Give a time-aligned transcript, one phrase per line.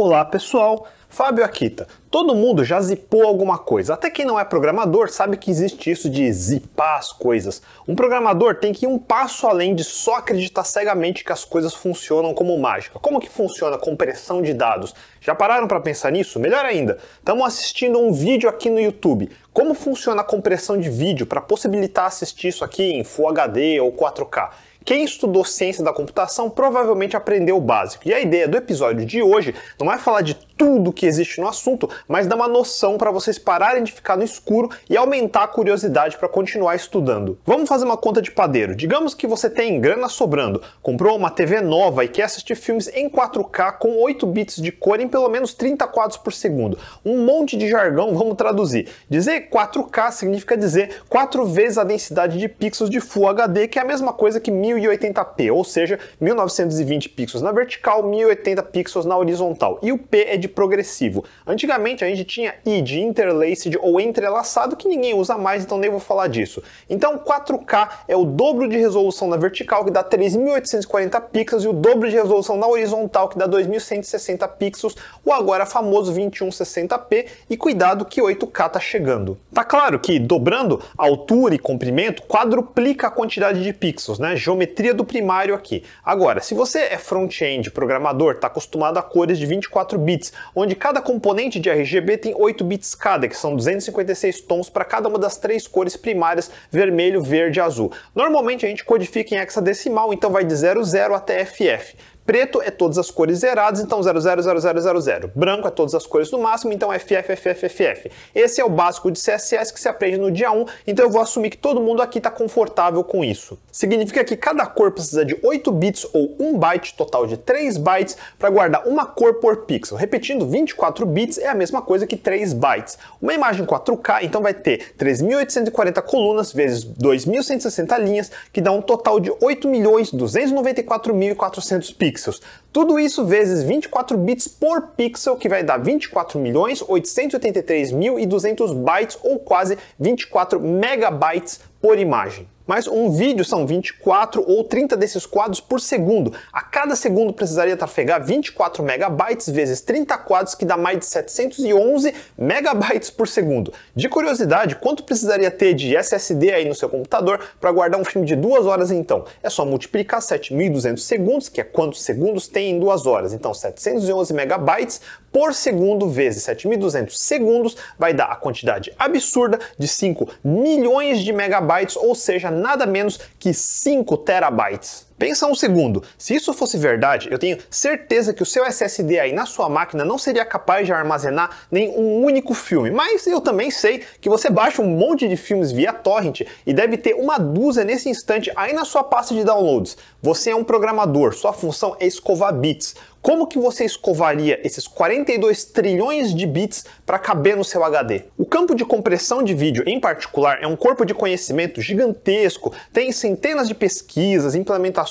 [0.00, 1.88] Olá pessoal, Fábio Akita.
[2.08, 3.94] Todo mundo já zipou alguma coisa.
[3.94, 7.60] Até quem não é programador sabe que existe isso de zipar as coisas.
[7.86, 11.74] Um programador tem que ir um passo além de só acreditar cegamente que as coisas
[11.74, 13.00] funcionam como mágica.
[13.00, 14.94] Como que funciona a compressão de dados?
[15.20, 16.38] Já pararam para pensar nisso?
[16.38, 19.28] Melhor ainda, estamos assistindo um vídeo aqui no YouTube.
[19.52, 23.90] Como funciona a compressão de vídeo para possibilitar assistir isso aqui em Full HD ou
[23.92, 24.50] 4K?
[24.88, 28.08] Quem estudou ciência da computação provavelmente aprendeu o básico.
[28.08, 31.46] E a ideia do episódio de hoje não é falar de tudo que existe no
[31.46, 35.48] assunto, mas dar uma noção para vocês pararem de ficar no escuro e aumentar a
[35.48, 37.38] curiosidade para continuar estudando.
[37.46, 38.74] Vamos fazer uma conta de padeiro.
[38.74, 43.08] Digamos que você tem grana sobrando, comprou uma TV nova e quer assistir filmes em
[43.08, 46.76] 4K com 8 bits de cor em pelo menos 30 quadros por segundo.
[47.04, 48.88] Um monte de jargão, vamos traduzir.
[49.08, 53.82] Dizer 4K significa dizer 4 vezes a densidade de pixels de Full HD, que é
[53.82, 59.78] a mesma coisa que 1080p, ou seja, 1920 pixels na vertical, 1080 pixels na horizontal.
[59.82, 61.24] E o P é de progressivo.
[61.46, 65.90] Antigamente a gente tinha I de interlaced ou entrelaçado que ninguém usa mais, então nem
[65.90, 66.62] vou falar disso.
[66.88, 71.72] Então 4K é o dobro de resolução na vertical que dá 3840 pixels e o
[71.72, 78.04] dobro de resolução na horizontal que dá 2160 pixels, o agora famoso 2160p e cuidado
[78.04, 79.38] que 8K tá chegando.
[79.52, 84.36] Tá claro que dobrando altura e comprimento quadruplica a quantidade de pixels, né?
[84.58, 85.84] Geometria do primário aqui.
[86.04, 91.00] Agora, se você é front-end programador, está acostumado a cores de 24 bits, onde cada
[91.00, 95.36] componente de RGB tem 8 bits cada, que são 256 tons para cada uma das
[95.36, 97.92] três cores primárias, vermelho, verde e azul.
[98.12, 101.94] Normalmente a gente codifica em hexadecimal, então vai de 00 até FF.
[102.28, 105.30] Preto é todas as cores zeradas, então 000000.
[105.34, 108.10] Branco é todas as cores no máximo, então FFFFF.
[108.34, 111.22] Esse é o básico de CSS que se aprende no dia 1, então eu vou
[111.22, 113.58] assumir que todo mundo aqui está confortável com isso.
[113.72, 118.18] Significa que cada cor precisa de 8 bits ou 1 byte, total de 3 bytes,
[118.38, 119.96] para guardar uma cor por pixel.
[119.96, 122.98] Repetindo, 24 bits é a mesma coisa que 3 bytes.
[123.22, 129.18] Uma imagem 4K, então vai ter 3.840 colunas vezes 2.160 linhas, que dá um total
[129.18, 132.42] de 8.294.400 pixels pixels.
[132.72, 139.38] Tudo isso vezes 24 bits por pixel, que vai dar 24 milhões 883.200 bytes ou
[139.38, 145.80] quase 24 megabytes por imagem mas um vídeo são 24 ou 30 desses quadros por
[145.80, 146.34] segundo.
[146.52, 152.14] A cada segundo precisaria trafegar 24 megabytes vezes 30 quadros, que dá mais de 711
[152.36, 153.72] megabytes por segundo.
[153.96, 158.26] De curiosidade, quanto precisaria ter de SSD aí no seu computador para guardar um filme
[158.26, 159.24] de duas horas então?
[159.42, 163.32] É só multiplicar 7.200 segundos, que é quantos segundos tem em duas horas.
[163.32, 165.00] Então 711 megabytes
[165.32, 171.96] por segundo vezes 7.200 segundos vai dar a quantidade absurda de 5 milhões de megabytes,
[171.96, 175.07] ou seja, nada menos que 5 terabytes.
[175.18, 179.32] Pensa um segundo, se isso fosse verdade, eu tenho certeza que o seu SSD aí
[179.32, 182.88] na sua máquina não seria capaz de armazenar nem um único filme.
[182.88, 186.96] Mas eu também sei que você baixa um monte de filmes via torrent e deve
[186.96, 189.96] ter uma dúzia nesse instante aí na sua pasta de downloads.
[190.22, 192.94] Você é um programador, sua função é escovar bits.
[193.20, 198.22] Como que você escovaria esses 42 trilhões de bits para caber no seu HD?
[198.38, 203.10] O campo de compressão de vídeo, em particular, é um corpo de conhecimento gigantesco, tem
[203.10, 205.07] centenas de pesquisas, implementações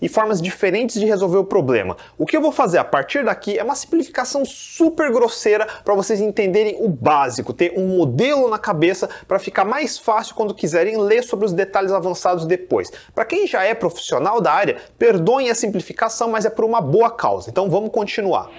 [0.00, 1.96] e formas diferentes de resolver o problema.
[2.16, 6.20] O que eu vou fazer a partir daqui é uma simplificação super grosseira para vocês
[6.20, 11.22] entenderem o básico, ter um modelo na cabeça para ficar mais fácil quando quiserem ler
[11.22, 12.90] sobre os detalhes avançados depois.
[13.14, 17.10] Para quem já é profissional da área, perdoem a simplificação, mas é por uma boa
[17.10, 17.50] causa.
[17.50, 18.50] Então vamos continuar.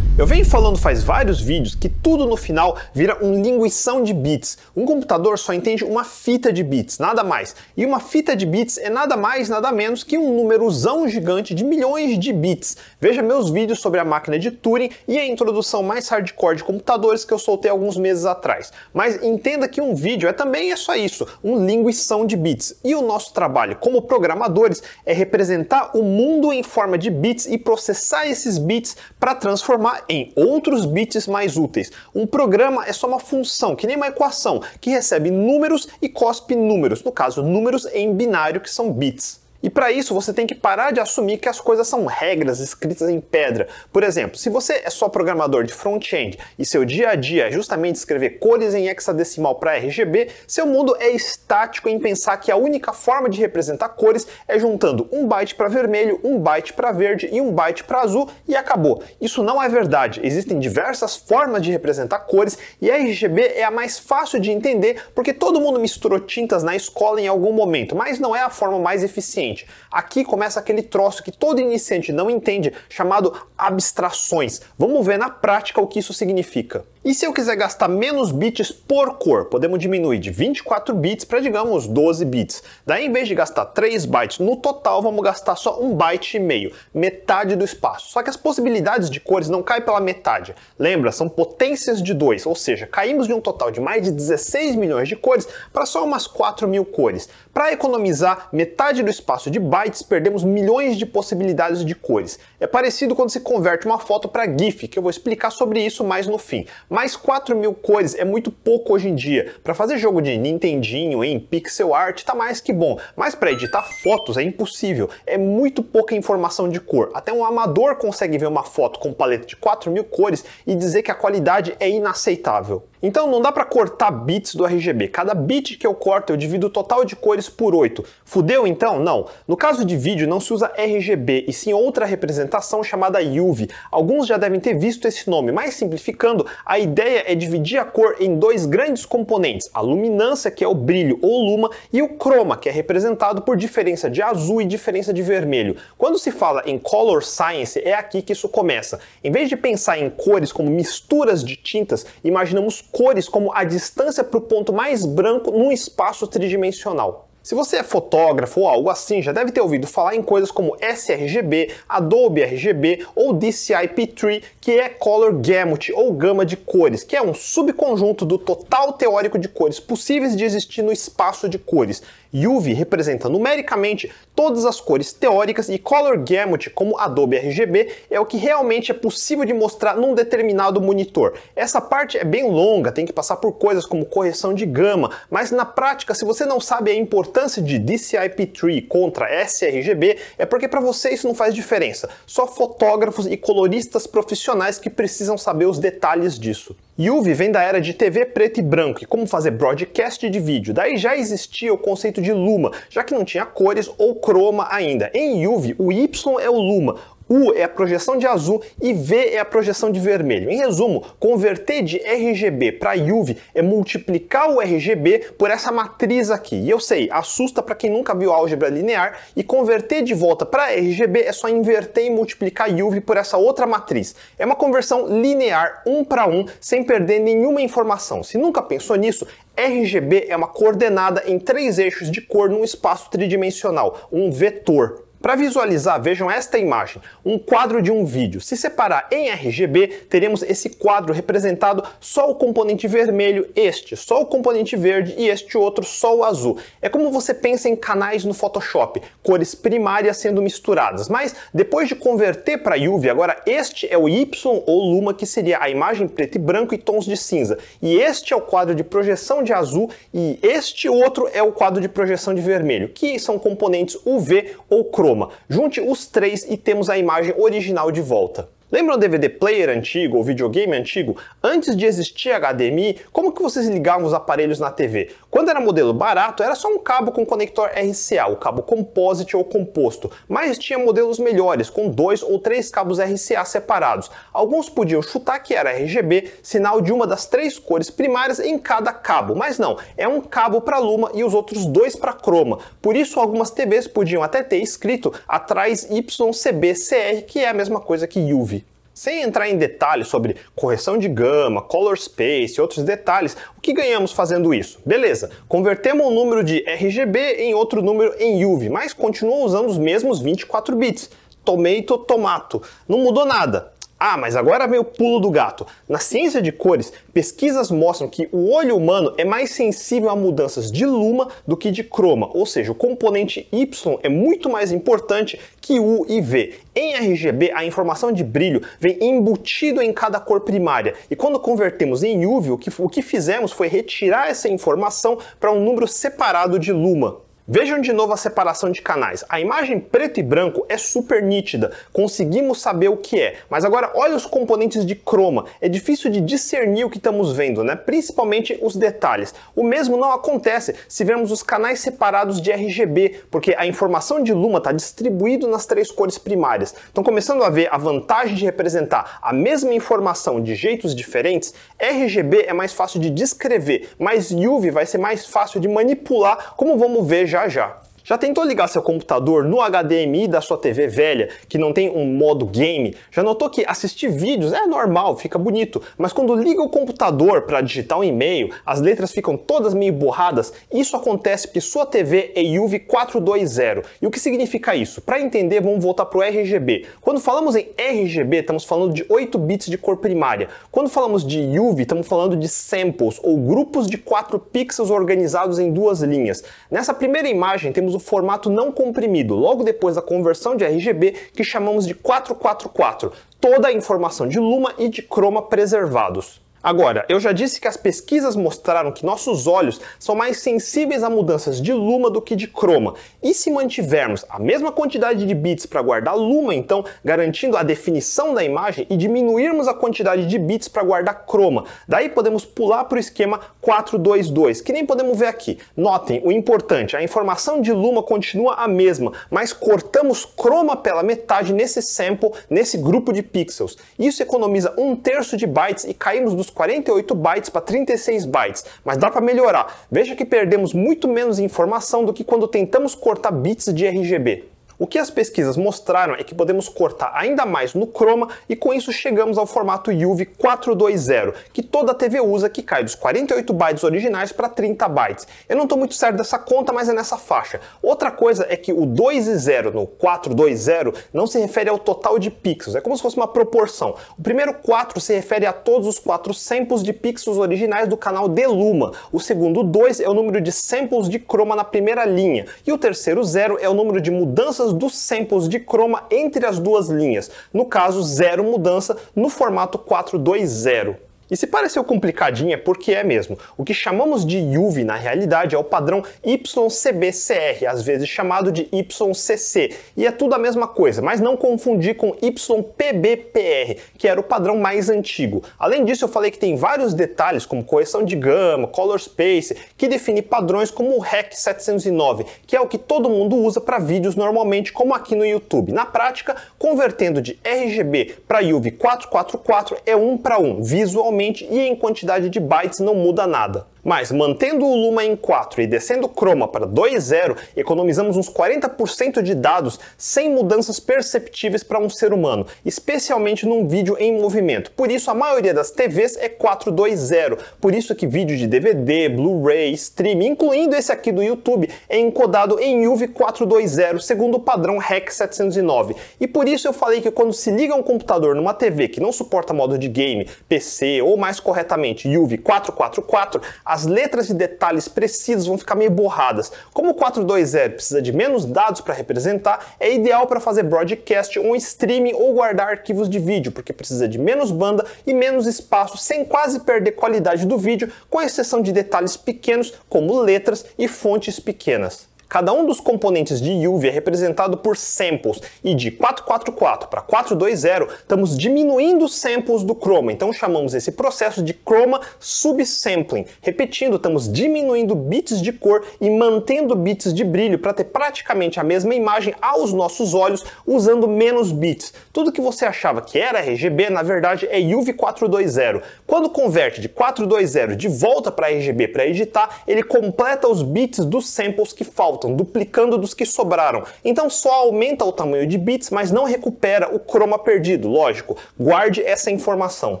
[0.18, 4.56] Eu venho falando faz vários vídeos que tudo no final vira um linguição de bits.
[4.74, 7.54] Um computador só entende uma fita de bits, nada mais.
[7.76, 11.62] E uma fita de bits é nada mais, nada menos que um númerozão gigante de
[11.62, 12.78] milhões de bits.
[12.98, 17.22] Veja meus vídeos sobre a máquina de Turing e a introdução mais hardcore de computadores
[17.22, 18.72] que eu soltei alguns meses atrás.
[18.94, 22.74] Mas entenda que um vídeo é também é só isso, um linguição de bits.
[22.82, 27.58] E o nosso trabalho como programadores é representar o mundo em forma de bits e
[27.58, 31.90] processar esses bits para transformar em outros bits mais úteis.
[32.14, 36.54] Um programa é só uma função, que nem uma equação, que recebe números e cospe
[36.54, 39.45] números, no caso, números em binário, que são bits.
[39.66, 43.08] E para isso você tem que parar de assumir que as coisas são regras escritas
[43.08, 43.66] em pedra.
[43.92, 47.50] Por exemplo, se você é só programador de front-end e seu dia a dia é
[47.50, 52.56] justamente escrever cores em hexadecimal para RGB, seu mundo é estático em pensar que a
[52.56, 57.28] única forma de representar cores é juntando um byte para vermelho, um byte para verde
[57.32, 59.02] e um byte para azul e acabou.
[59.20, 60.20] Isso não é verdade.
[60.22, 65.06] Existem diversas formas de representar cores e a RGB é a mais fácil de entender
[65.12, 68.78] porque todo mundo misturou tintas na escola em algum momento, mas não é a forma
[68.78, 69.55] mais eficiente.
[69.90, 74.60] Aqui começa aquele troço que todo iniciante não entende, chamado abstrações.
[74.76, 76.84] Vamos ver na prática o que isso significa.
[77.06, 81.38] E se eu quiser gastar menos bits por cor, podemos diminuir de 24 bits para,
[81.38, 82.64] digamos, 12 bits.
[82.84, 86.40] Daí, em vez de gastar 3 bytes no total, vamos gastar só 1 byte e
[86.40, 88.10] meio, metade do espaço.
[88.10, 90.52] Só que as possibilidades de cores não caem pela metade.
[90.76, 94.74] Lembra, são potências de 2, ou seja, caímos de um total de mais de 16
[94.74, 97.28] milhões de cores para só umas 4 mil cores.
[97.56, 102.38] Para economizar metade do espaço de bytes, perdemos milhões de possibilidades de cores.
[102.60, 106.04] É parecido quando se converte uma foto para GIF, que eu vou explicar sobre isso
[106.04, 106.66] mais no fim.
[106.86, 109.54] Mas 4 mil cores é muito pouco hoje em dia.
[109.64, 113.84] Para fazer jogo de Nintendinho em pixel art tá mais que bom, mas para editar
[113.84, 115.08] fotos é impossível.
[115.26, 117.10] É muito pouca informação de cor.
[117.14, 121.02] Até um amador consegue ver uma foto com paleta de 4 mil cores e dizer
[121.02, 122.84] que a qualidade é inaceitável.
[123.02, 125.08] Então não dá para cortar bits do RGB.
[125.08, 128.02] Cada bit que eu corto eu divido o total de cores por 8.
[128.24, 128.98] Fudeu então?
[128.98, 129.26] Não.
[129.46, 133.68] No caso de vídeo não se usa RGB e sim outra representação chamada UV.
[133.90, 138.16] Alguns já devem ter visto esse nome, mas simplificando, a ideia é dividir a cor
[138.18, 142.56] em dois grandes componentes: a luminância, que é o brilho ou luma, e o croma,
[142.56, 145.76] que é representado por diferença de azul e diferença de vermelho.
[145.98, 148.98] Quando se fala em color science, é aqui que isso começa.
[149.22, 154.24] Em vez de pensar em cores como misturas de tintas, imaginamos cores como a distância
[154.24, 157.26] para o ponto mais branco num espaço tridimensional.
[157.46, 160.76] Se você é fotógrafo ou algo assim, já deve ter ouvido falar em coisas como
[160.80, 167.22] sRGB, Adobe RGB ou DCI-P3, que é Color Gamut ou gama de cores, que é
[167.22, 172.02] um subconjunto do total teórico de cores possíveis de existir no espaço de cores.
[172.44, 178.26] UV representa numericamente todas as cores teóricas e Color Gamut, como Adobe RGB, é o
[178.26, 181.34] que realmente é possível de mostrar num determinado monitor.
[181.54, 185.50] Essa parte é bem longa, tem que passar por coisas como correção de gama, mas
[185.50, 190.80] na prática, se você não sabe a importância de DCI-P3 contra sRGB, é porque para
[190.80, 192.10] você isso não faz diferença.
[192.26, 196.76] Só fotógrafos e coloristas profissionais que precisam saber os detalhes disso.
[196.98, 200.72] UV vem da era de TV preto e branco e como fazer broadcast de vídeo.
[200.72, 205.10] Daí já existia o conceito de luma, já que não tinha cores ou croma ainda.
[205.12, 206.96] Em UV, o Y é o luma,
[207.28, 210.50] U é a projeção de azul e V é a projeção de vermelho.
[210.50, 216.56] Em resumo, converter de RGB para UV é multiplicar o RGB por essa matriz aqui.
[216.56, 220.72] E eu sei, assusta para quem nunca viu álgebra linear e converter de volta para
[220.72, 224.14] RGB é só inverter e multiplicar UV por essa outra matriz.
[224.38, 228.22] É uma conversão linear, um para um, sem perder nenhuma informação.
[228.22, 229.26] Se nunca pensou nisso,
[229.56, 235.05] RGB é uma coordenada em três eixos de cor num espaço tridimensional, um vetor.
[235.20, 238.40] Para visualizar, vejam esta imagem, um quadro de um vídeo.
[238.40, 244.26] Se separar em RGB, teremos esse quadro representado só o componente vermelho, este só o
[244.26, 246.58] componente verde e este outro só o azul.
[246.82, 251.08] É como você pensa em canais no Photoshop, cores primárias sendo misturadas.
[251.08, 255.62] Mas depois de converter para UV, agora este é o Y ou luma, que seria
[255.62, 257.58] a imagem preto e branco e tons de cinza.
[257.80, 261.80] E este é o quadro de projeção de azul e este outro é o quadro
[261.80, 265.05] de projeção de vermelho, que são componentes UV ou chroma.
[265.48, 268.48] Junte os três e temos a imagem original de volta.
[268.70, 271.16] Lembra um DVD player antigo ou videogame antigo?
[271.40, 275.12] Antes de existir HDMI, como que vocês ligavam os aparelhos na TV?
[275.30, 279.44] Quando era modelo barato, era só um cabo com conector RCA, o cabo composite ou
[279.44, 284.10] composto, mas tinha modelos melhores, com dois ou três cabos RCA separados.
[284.32, 288.92] Alguns podiam chutar que era RGB, sinal de uma das três cores primárias em cada
[288.92, 292.58] cabo, mas não, é um cabo para luma e os outros dois para croma.
[292.82, 298.08] Por isso, algumas TVs podiam até ter escrito atrás YCBCR, que é a mesma coisa
[298.08, 298.65] que UV.
[298.96, 303.74] Sem entrar em detalhes sobre correção de gama, color space e outros detalhes, o que
[303.74, 304.78] ganhamos fazendo isso?
[304.86, 309.76] Beleza, convertemos um número de RGB em outro número em UV, mas continuou usando os
[309.76, 311.10] mesmos 24 bits.
[311.44, 312.62] Tomato, tomato.
[312.88, 313.70] Não mudou nada.
[313.98, 315.66] Ah, mas agora vem o pulo do gato.
[315.88, 320.70] Na ciência de cores, pesquisas mostram que o olho humano é mais sensível a mudanças
[320.70, 325.40] de luma do que de croma, ou seja, o componente Y é muito mais importante
[325.62, 326.54] que U e V.
[326.74, 332.02] Em RGB, a informação de brilho vem embutido em cada cor primária, e quando convertemos
[332.02, 336.58] em UV, o que, o que fizemos foi retirar essa informação para um número separado
[336.58, 337.25] de luma.
[337.48, 339.24] Vejam de novo a separação de canais.
[339.28, 343.36] A imagem preto e branco é super nítida, conseguimos saber o que é.
[343.48, 345.44] Mas agora olha os componentes de croma.
[345.60, 347.76] É difícil de discernir o que estamos vendo, né?
[347.76, 349.32] Principalmente os detalhes.
[349.54, 354.32] O mesmo não acontece se vemos os canais separados de RGB, porque a informação de
[354.32, 356.74] luma está distribuída nas três cores primárias.
[356.90, 362.46] Então, começando a ver a vantagem de representar a mesma informação de jeitos diferentes, RGB
[362.48, 367.06] é mais fácil de descrever, mas UV vai ser mais fácil de manipular, como vamos
[367.06, 367.85] ver já já já.
[368.08, 372.06] Já tentou ligar seu computador no HDMI da sua TV velha, que não tem um
[372.06, 372.94] modo game?
[373.10, 377.60] Já notou que assistir vídeos é normal, fica bonito, mas quando liga o computador para
[377.60, 380.52] digitar um e-mail, as letras ficam todas meio borradas?
[380.72, 383.84] Isso acontece porque sua TV é UV 420.
[384.00, 385.02] E o que significa isso?
[385.02, 386.86] Para entender, vamos voltar para o RGB.
[387.00, 390.48] Quando falamos em RGB, estamos falando de 8 bits de cor primária.
[390.70, 395.72] Quando falamos de UV, estamos falando de samples, ou grupos de 4 pixels organizados em
[395.72, 396.44] duas linhas.
[396.70, 401.42] Nessa primeira imagem, temos o formato não comprimido, logo depois da conversão de RGB, que
[401.42, 406.45] chamamos de 444, toda a informação de luma e de croma preservados.
[406.66, 411.08] Agora, eu já disse que as pesquisas mostraram que nossos olhos são mais sensíveis a
[411.08, 412.94] mudanças de luma do que de croma.
[413.22, 418.34] E se mantivermos a mesma quantidade de bits para guardar luma, então garantindo a definição
[418.34, 422.96] da imagem e diminuirmos a quantidade de bits para guardar croma, daí podemos pular para
[422.96, 425.60] o esquema 422, que nem podemos ver aqui.
[425.76, 431.52] Notem o importante, a informação de luma continua a mesma, mas cortamos croma pela metade
[431.52, 433.78] nesse sample, nesse grupo de pixels.
[433.96, 438.96] Isso economiza um terço de bytes e caímos dos 48 bytes para 36 bytes, mas
[438.96, 439.86] dá para melhorar.
[439.90, 444.55] Veja que perdemos muito menos informação do que quando tentamos cortar bits de RGB.
[444.78, 448.74] O que as pesquisas mostraram é que podemos cortar ainda mais no chroma e com
[448.74, 453.84] isso chegamos ao formato UV 420, que toda TV usa, que cai dos 48 bytes
[453.84, 455.26] originais para 30 bytes.
[455.48, 457.58] Eu não estou muito certo dessa conta, mas é nessa faixa.
[457.82, 462.18] Outra coisa é que o 2 e 0 no 420 não se refere ao total
[462.18, 463.94] de pixels, é como se fosse uma proporção.
[464.18, 468.28] O primeiro 4 se refere a todos os 4 samples de pixels originais do canal
[468.28, 468.92] de Luma.
[469.10, 472.44] O segundo 2 é o número de samples de chroma na primeira linha.
[472.66, 476.44] E o terceiro 0 é o número de mudanças mudanças dos samples de chroma entre
[476.46, 481.05] as duas linhas, no caso, zero mudança no formato 420.
[481.28, 483.36] E se pareceu complicadinho é porque é mesmo.
[483.56, 488.68] O que chamamos de UV na realidade é o padrão YCBCR, às vezes chamado de
[488.72, 494.22] YCC, e é tudo a mesma coisa, mas não confundir com YPBPR, que era o
[494.22, 495.42] padrão mais antigo.
[495.58, 499.88] Além disso, eu falei que tem vários detalhes como correção de gama, color space, que
[499.88, 504.14] define padrões como o REC 709, que é o que todo mundo usa para vídeos
[504.14, 505.72] normalmente, como aqui no YouTube.
[505.72, 511.74] Na prática, convertendo de RGB para UV 444 é um para um, visualmente e em
[511.76, 513.66] quantidade de bytes não muda nada.
[513.86, 519.22] Mas mantendo o Luma em 4 e descendo o Chroma para 2.0, economizamos uns 40%
[519.22, 524.72] de dados sem mudanças perceptíveis para um ser humano, especialmente num vídeo em movimento.
[524.72, 527.38] Por isso a maioria das TVs é 4.2.0.
[527.60, 532.58] Por isso que vídeo de DVD, Blu-ray, stream, incluindo esse aqui do YouTube, é encodado
[532.58, 535.94] em UV 4.2.0 segundo o padrão REC 709.
[536.18, 539.12] E por isso eu falei que quando se liga um computador numa TV que não
[539.12, 543.40] suporta modo de game, PC ou mais corretamente UV 444,
[543.76, 546.50] as letras e detalhes precisos vão ficar meio borradas.
[546.72, 551.54] Como o 420 precisa de menos dados para representar, é ideal para fazer broadcast, um
[551.54, 556.24] streaming ou guardar arquivos de vídeo, porque precisa de menos banda e menos espaço sem
[556.24, 562.15] quase perder qualidade do vídeo, com exceção de detalhes pequenos como letras e fontes pequenas.
[562.28, 567.56] Cada um dos componentes de UV é representado por samples e de 444 para 420
[568.00, 573.26] estamos diminuindo os samples do chroma, então chamamos esse processo de chroma subsampling.
[573.40, 578.64] Repetindo, estamos diminuindo bits de cor e mantendo bits de brilho para ter praticamente a
[578.64, 581.94] mesma imagem aos nossos olhos usando menos bits.
[582.12, 585.80] Tudo que você achava que era RGB, na verdade é UV 420.
[586.04, 591.28] Quando converte de 420 de volta para RGB para editar, ele completa os bits dos
[591.28, 593.84] samples que faltam faltam, duplicando dos que sobraram.
[594.04, 598.36] Então só aumenta o tamanho de bits, mas não recupera o chroma perdido, lógico.
[598.58, 600.00] Guarde essa informação.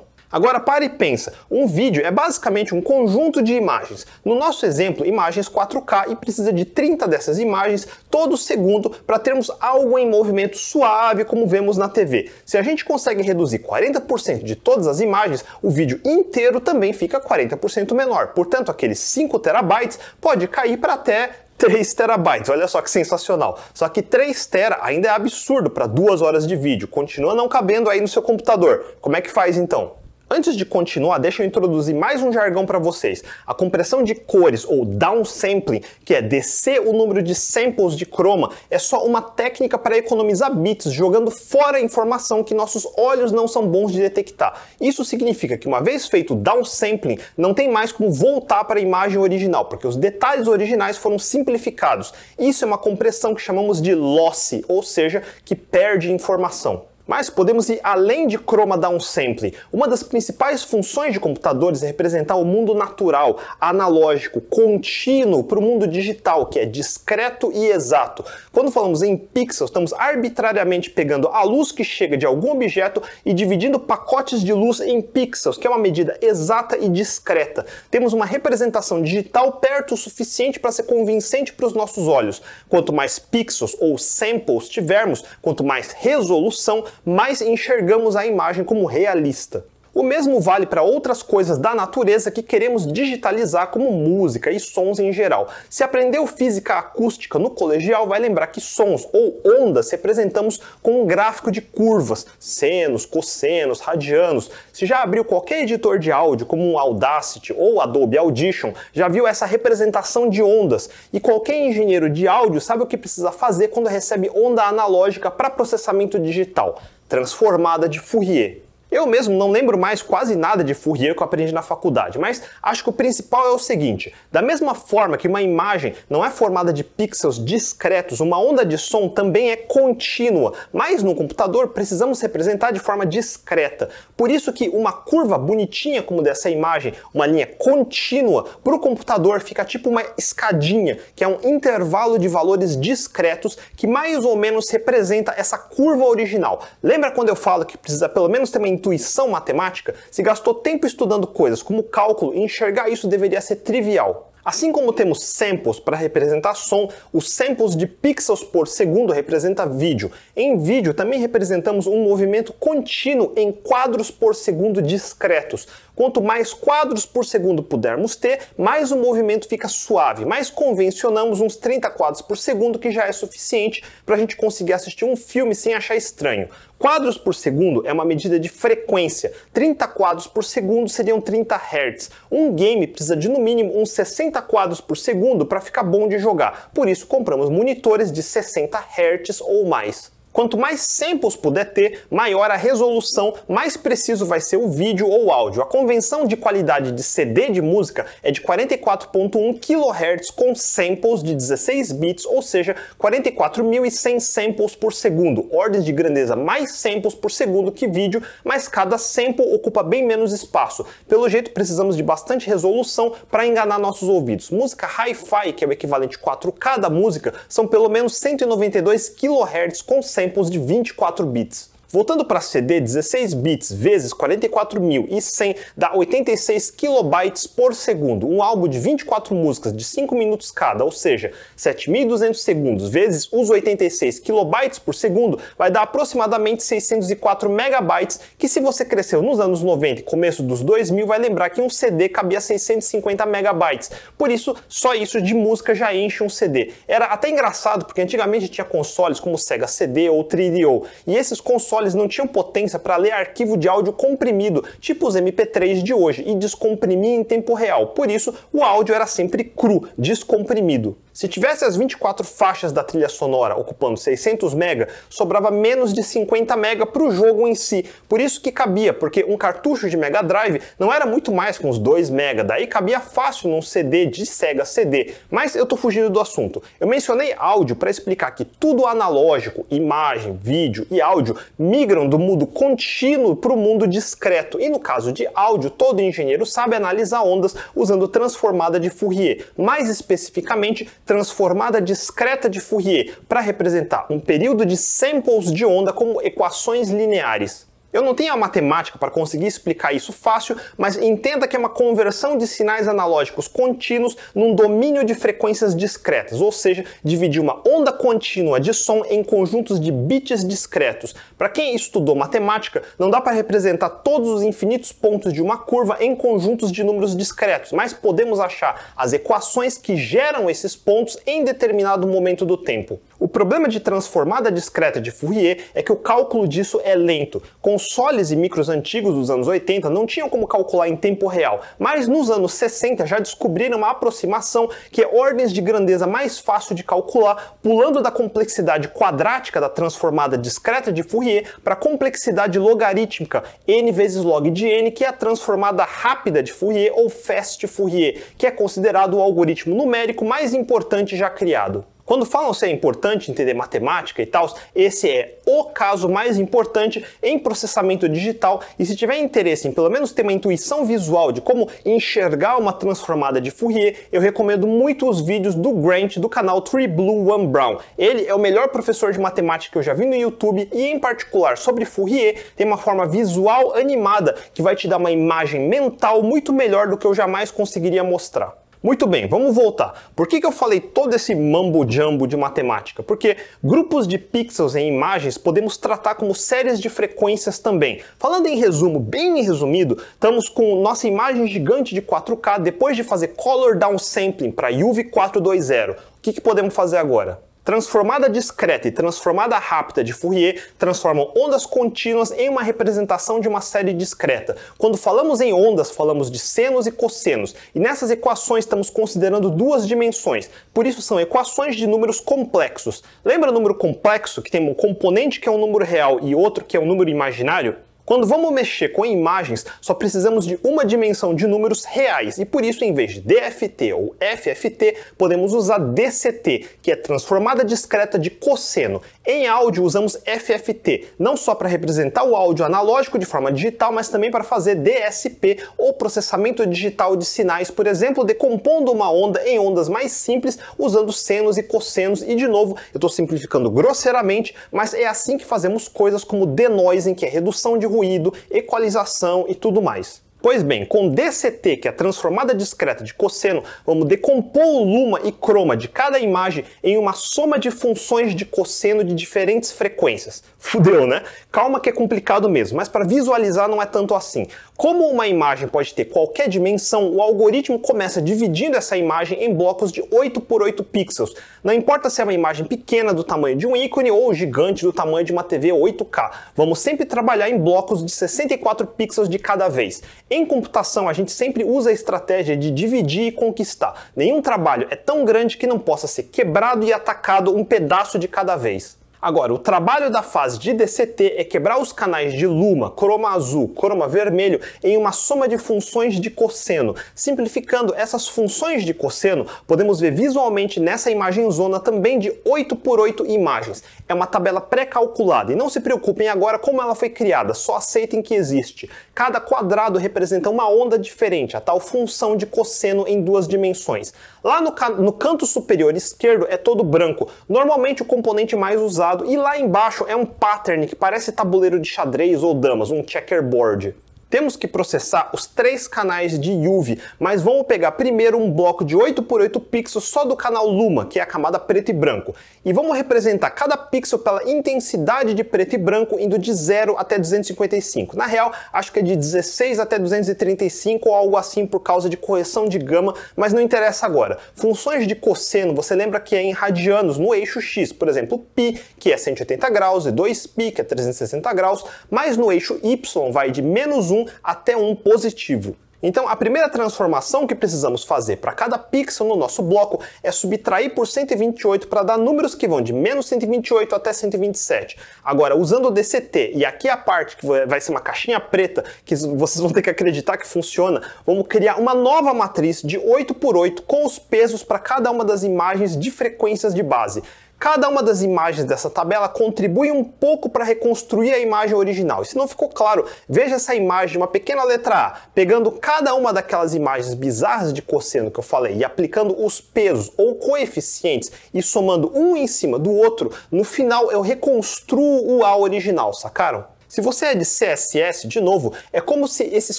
[0.30, 4.04] Agora pare e pensa, um vídeo é basicamente um conjunto de imagens.
[4.24, 9.52] No nosso exemplo, imagens 4K e precisa de 30 dessas imagens todo segundo para termos
[9.60, 12.28] algo em movimento suave como vemos na TV.
[12.44, 17.20] Se a gente consegue reduzir 40% de todas as imagens, o vídeo inteiro também fica
[17.20, 18.34] 40% menor.
[18.34, 23.58] Portanto, aqueles 5 terabytes pode cair para até 3 terabytes, olha só que sensacional.
[23.72, 27.90] Só que 3 tera ainda é absurdo para duas horas de vídeo, continua não cabendo
[27.90, 28.96] aí no seu computador.
[29.00, 30.05] Como é que faz então?
[30.28, 33.22] Antes de continuar, deixa eu introduzir mais um jargão para vocês.
[33.46, 38.50] A compressão de cores ou downsampling, que é descer o número de samples de chroma,
[38.68, 43.46] é só uma técnica para economizar bits, jogando fora a informação que nossos olhos não
[43.46, 44.60] são bons de detectar.
[44.80, 48.82] Isso significa que uma vez feito o downsampling, não tem mais como voltar para a
[48.82, 52.12] imagem original, porque os detalhes originais foram simplificados.
[52.36, 56.95] Isso é uma compressão que chamamos de lossy, ou seja, que perde informação.
[57.06, 59.52] Mas podemos ir além de chroma downsampling.
[59.72, 65.62] Uma das principais funções de computadores é representar o mundo natural, analógico, contínuo para o
[65.62, 68.24] mundo digital, que é discreto e exato.
[68.52, 73.32] Quando falamos em pixels, estamos arbitrariamente pegando a luz que chega de algum objeto e
[73.32, 77.64] dividindo pacotes de luz em pixels, que é uma medida exata e discreta.
[77.90, 82.42] Temos uma representação digital perto o suficiente para ser convincente para os nossos olhos.
[82.68, 89.64] Quanto mais pixels ou samples tivermos, quanto mais resolução, mais enxergamos a imagem como realista.
[89.96, 94.98] O mesmo vale para outras coisas da natureza que queremos digitalizar, como música e sons
[94.98, 95.48] em geral.
[95.70, 101.06] Se aprendeu física acústica no colegial, vai lembrar que sons ou ondas representamos com um
[101.06, 104.50] gráfico de curvas, senos, cossenos, radianos.
[104.70, 109.26] Se já abriu qualquer editor de áudio, como um Audacity ou Adobe Audition, já viu
[109.26, 110.90] essa representação de ondas.
[111.10, 115.48] E qualquer engenheiro de áudio sabe o que precisa fazer quando recebe onda analógica para
[115.48, 118.65] processamento digital transformada de Fourier.
[118.88, 122.42] Eu mesmo não lembro mais quase nada de Fourier que eu aprendi na faculdade, mas
[122.62, 126.30] acho que o principal é o seguinte: da mesma forma que uma imagem não é
[126.30, 132.20] formada de pixels discretos, uma onda de som também é contínua, mas no computador precisamos
[132.20, 133.88] representar de forma discreta.
[134.16, 139.40] Por isso que uma curva bonitinha como dessa imagem, uma linha contínua, para o computador
[139.40, 144.70] fica tipo uma escadinha, que é um intervalo de valores discretos que mais ou menos
[144.70, 146.62] representa essa curva original.
[146.80, 150.86] Lembra quando eu falo que precisa pelo menos ter uma intuição matemática, se gastou tempo
[150.86, 154.32] estudando coisas como cálculo e enxergar isso deveria ser trivial.
[154.44, 160.12] Assim como temos samples para representar som, os samples de pixels por segundo representa vídeo.
[160.36, 165.66] Em vídeo também representamos um movimento contínuo em quadros por segundo discretos.
[165.96, 170.24] Quanto mais quadros por segundo pudermos ter, mais o movimento fica suave.
[170.24, 174.74] Mas convencionamos uns 30 quadros por segundo, que já é suficiente para a gente conseguir
[174.74, 176.48] assistir um filme sem achar estranho.
[176.78, 179.32] Quadros por segundo é uma medida de frequência.
[179.54, 182.10] 30 quadros por segundo seriam 30 Hz.
[182.30, 186.18] Um game precisa de no mínimo uns 60 quadros por segundo para ficar bom de
[186.18, 186.70] jogar.
[186.74, 190.15] Por isso compramos monitores de 60 Hz ou mais.
[190.36, 195.24] Quanto mais samples puder ter, maior a resolução, mais preciso vai ser o vídeo ou
[195.24, 195.62] o áudio.
[195.62, 201.34] A convenção de qualidade de CD de música é de 44.1 kHz com samples de
[201.34, 205.48] 16 bits, ou seja, 44.100 samples por segundo.
[205.50, 210.34] Ordens de grandeza mais samples por segundo que vídeo, mas cada sample ocupa bem menos
[210.34, 210.84] espaço.
[211.08, 214.50] Pelo jeito, precisamos de bastante resolução para enganar nossos ouvidos.
[214.50, 220.02] Música hi-fi, que é o equivalente 4K da música, são pelo menos 192 kHz com
[220.02, 221.70] samples samples de 24 bits.
[221.88, 228.28] Voltando para CD, 16 bits vezes 44.100 dá 86 kilobytes por segundo.
[228.28, 233.50] Um álbum de 24 músicas de 5 minutos cada, ou seja, 7.200 segundos vezes os
[233.50, 239.62] 86 kilobytes por segundo vai dar aproximadamente 604 megabytes, que se você cresceu nos anos
[239.62, 243.92] 90 e começo dos 2000 vai lembrar que um CD cabia 650 megabytes.
[244.18, 246.72] Por isso, só isso de música já enche um CD.
[246.88, 251.75] Era até engraçado porque antigamente tinha consoles como Sega CD ou 3DO, e esses consoles
[251.76, 256.24] consoles não tinham potência para ler arquivo de áudio comprimido, tipo os MP3 de hoje,
[256.26, 257.88] e descomprimir em tempo real.
[257.88, 260.96] Por isso, o áudio era sempre cru, descomprimido.
[261.16, 266.54] Se tivesse as 24 faixas da trilha sonora ocupando 600 MB, sobrava menos de 50
[266.54, 267.86] MB para o jogo em si.
[268.06, 271.66] Por isso que cabia, porque um cartucho de Mega Drive não era muito mais que
[271.66, 275.14] uns 2 MB, daí cabia fácil num CD de Sega CD.
[275.30, 276.62] Mas eu estou fugindo do assunto.
[276.78, 282.46] Eu mencionei áudio para explicar que tudo analógico, imagem, vídeo e áudio migram do mundo
[282.46, 284.60] contínuo para o mundo discreto.
[284.60, 289.46] E no caso de áudio, todo engenheiro sabe analisar ondas usando transformada de Fourier.
[289.56, 296.20] Mais especificamente, transformada discreta de Fourier para representar um período de samples de onda como
[296.20, 297.66] equações lineares.
[297.96, 301.70] Eu não tenho a matemática para conseguir explicar isso fácil, mas entenda que é uma
[301.70, 307.90] conversão de sinais analógicos contínuos num domínio de frequências discretas, ou seja, dividir uma onda
[307.90, 311.14] contínua de som em conjuntos de bits discretos.
[311.38, 315.96] Para quem estudou matemática, não dá para representar todos os infinitos pontos de uma curva
[315.98, 321.42] em conjuntos de números discretos, mas podemos achar as equações que geram esses pontos em
[321.42, 323.00] determinado momento do tempo.
[323.18, 327.42] O problema de transformada discreta de Fourier é que o cálculo disso é lento.
[327.62, 332.06] Consoles e micros antigos dos anos 80 não tinham como calcular em tempo real, mas
[332.06, 336.84] nos anos 60 já descobriram uma aproximação que é ordens de grandeza mais fácil de
[336.84, 343.90] calcular, pulando da complexidade quadrática da transformada discreta de Fourier para a complexidade logarítmica n
[343.92, 348.46] vezes log de n, que é a transformada rápida de Fourier ou fast Fourier, que
[348.46, 351.95] é considerado o algoritmo numérico mais importante já criado.
[352.06, 357.04] Quando falam se é importante entender matemática e tal, esse é o caso mais importante
[357.20, 361.40] em processamento digital e se tiver interesse em pelo menos ter uma intuição visual de
[361.40, 366.62] como enxergar uma transformada de Fourier, eu recomendo muito os vídeos do Grant do canal
[366.62, 367.78] Three Blue One Brown.
[367.98, 371.00] Ele é o melhor professor de matemática que eu já vi no YouTube e em
[371.00, 376.22] particular sobre Fourier tem uma forma visual animada que vai te dar uma imagem mental
[376.22, 378.65] muito melhor do que eu jamais conseguiria mostrar.
[378.86, 380.12] Muito bem, vamos voltar.
[380.14, 383.02] Por que, que eu falei todo esse mambo-jambo de matemática?
[383.02, 388.00] Porque grupos de pixels em imagens podemos tratar como séries de frequências também.
[388.16, 393.34] Falando em resumo, bem resumido, estamos com nossa imagem gigante de 4K depois de fazer
[393.34, 395.90] color downsampling para UV420.
[395.90, 397.44] O que, que podemos fazer agora?
[397.66, 403.60] Transformada discreta e transformada rápida de Fourier transformam ondas contínuas em uma representação de uma
[403.60, 404.56] série discreta.
[404.78, 409.84] Quando falamos em ondas, falamos de senos e cossenos, e nessas equações estamos considerando duas
[409.84, 413.02] dimensões, por isso são equações de números complexos.
[413.24, 416.76] Lembra número complexo que tem um componente que é um número real e outro que
[416.76, 417.74] é um número imaginário?
[418.06, 422.64] Quando vamos mexer com imagens, só precisamos de uma dimensão de números reais e por
[422.64, 428.30] isso, em vez de DFT ou FFT, podemos usar DCT, que é transformada discreta de
[428.30, 429.02] cosseno.
[429.26, 434.08] Em áudio, usamos FFT, não só para representar o áudio analógico de forma digital, mas
[434.08, 439.58] também para fazer DSP ou processamento digital de sinais, por exemplo, decompondo uma onda em
[439.58, 442.22] ondas mais simples usando senos e cossenos.
[442.22, 447.12] E de novo, eu estou simplificando grosseiramente, mas é assim que fazemos coisas como denoising,
[447.12, 450.25] que é redução de ruído, equalização e tudo mais.
[450.46, 455.18] Pois bem, com DCT, que é a transformada discreta de cosseno, vamos decompor o luma
[455.24, 460.44] e croma de cada imagem em uma soma de funções de cosseno de diferentes frequências.
[460.56, 461.24] Fudeu, né?
[461.50, 464.46] Calma que é complicado mesmo, mas para visualizar não é tanto assim.
[464.76, 469.90] Como uma imagem pode ter qualquer dimensão, o algoritmo começa dividindo essa imagem em blocos
[469.90, 471.34] de 8 por 8 pixels.
[471.64, 474.92] Não importa se é uma imagem pequena do tamanho de um ícone ou gigante do
[474.92, 476.30] tamanho de uma TV 8K.
[476.54, 480.02] Vamos sempre trabalhar em blocos de 64 pixels de cada vez.
[480.36, 484.10] Em computação, a gente sempre usa a estratégia de dividir e conquistar.
[484.14, 488.28] Nenhum trabalho é tão grande que não possa ser quebrado e atacado um pedaço de
[488.28, 488.98] cada vez.
[489.26, 493.66] Agora, o trabalho da fase de DCT é quebrar os canais de luma, croma azul,
[493.66, 496.94] croma vermelho em uma soma de funções de cosseno.
[497.12, 503.00] Simplificando essas funções de cosseno, podemos ver visualmente nessa imagem zona também de 8 por
[503.00, 503.82] 8 imagens.
[504.08, 508.22] É uma tabela pré-calculada e não se preocupem agora como ela foi criada, só aceitem
[508.22, 508.88] que existe.
[509.12, 514.14] Cada quadrado representa uma onda diferente, a tal função de cosseno em duas dimensões.
[514.46, 519.26] Lá no, no canto superior esquerdo é todo branco, normalmente o componente mais usado.
[519.26, 523.96] E lá embaixo é um pattern que parece tabuleiro de xadrez ou damas, um checkerboard.
[524.30, 528.94] Temos que processar os três canais de UV, mas vamos pegar primeiro um bloco de
[528.94, 532.32] 8 por 8 pixels só do canal Luma, que é a camada preto e branco,
[532.66, 537.16] e vamos representar cada pixel pela intensidade de preto e branco indo de 0 até
[537.16, 538.16] 255.
[538.16, 542.16] Na real, acho que é de 16 até 235 ou algo assim por causa de
[542.16, 544.38] correção de gama, mas não interessa agora.
[544.56, 548.80] Funções de cosseno, você lembra que é em radianos no eixo X, por exemplo, π,
[548.98, 553.52] que é 180 graus, e 2π, que é 360 graus, mas no eixo Y vai
[553.52, 555.76] de menos 1 1 até um positivo.
[556.02, 560.94] Então, a primeira transformação que precisamos fazer para cada pixel no nosso bloco é subtrair
[560.94, 564.96] por 128 para dar números que vão de menos 128 até 127.
[565.24, 569.14] Agora, usando o DCT, e aqui a parte que vai ser uma caixinha preta, que
[569.14, 573.56] vocês vão ter que acreditar que funciona, vamos criar uma nova matriz de 8 por
[573.56, 577.22] 8 com os pesos para cada uma das imagens de frequências de base.
[577.58, 582.22] Cada uma das imagens dessa tabela contribui um pouco para reconstruir a imagem original.
[582.22, 586.34] E se não ficou claro, veja essa imagem, uma pequena letra A, pegando cada uma
[586.34, 591.62] daquelas imagens bizarras de cosseno que eu falei e aplicando os pesos ou coeficientes e
[591.62, 596.75] somando um em cima do outro, no final eu reconstruo o A original, sacaram?
[596.96, 599.78] Se você é de CSS, de novo, é como se esses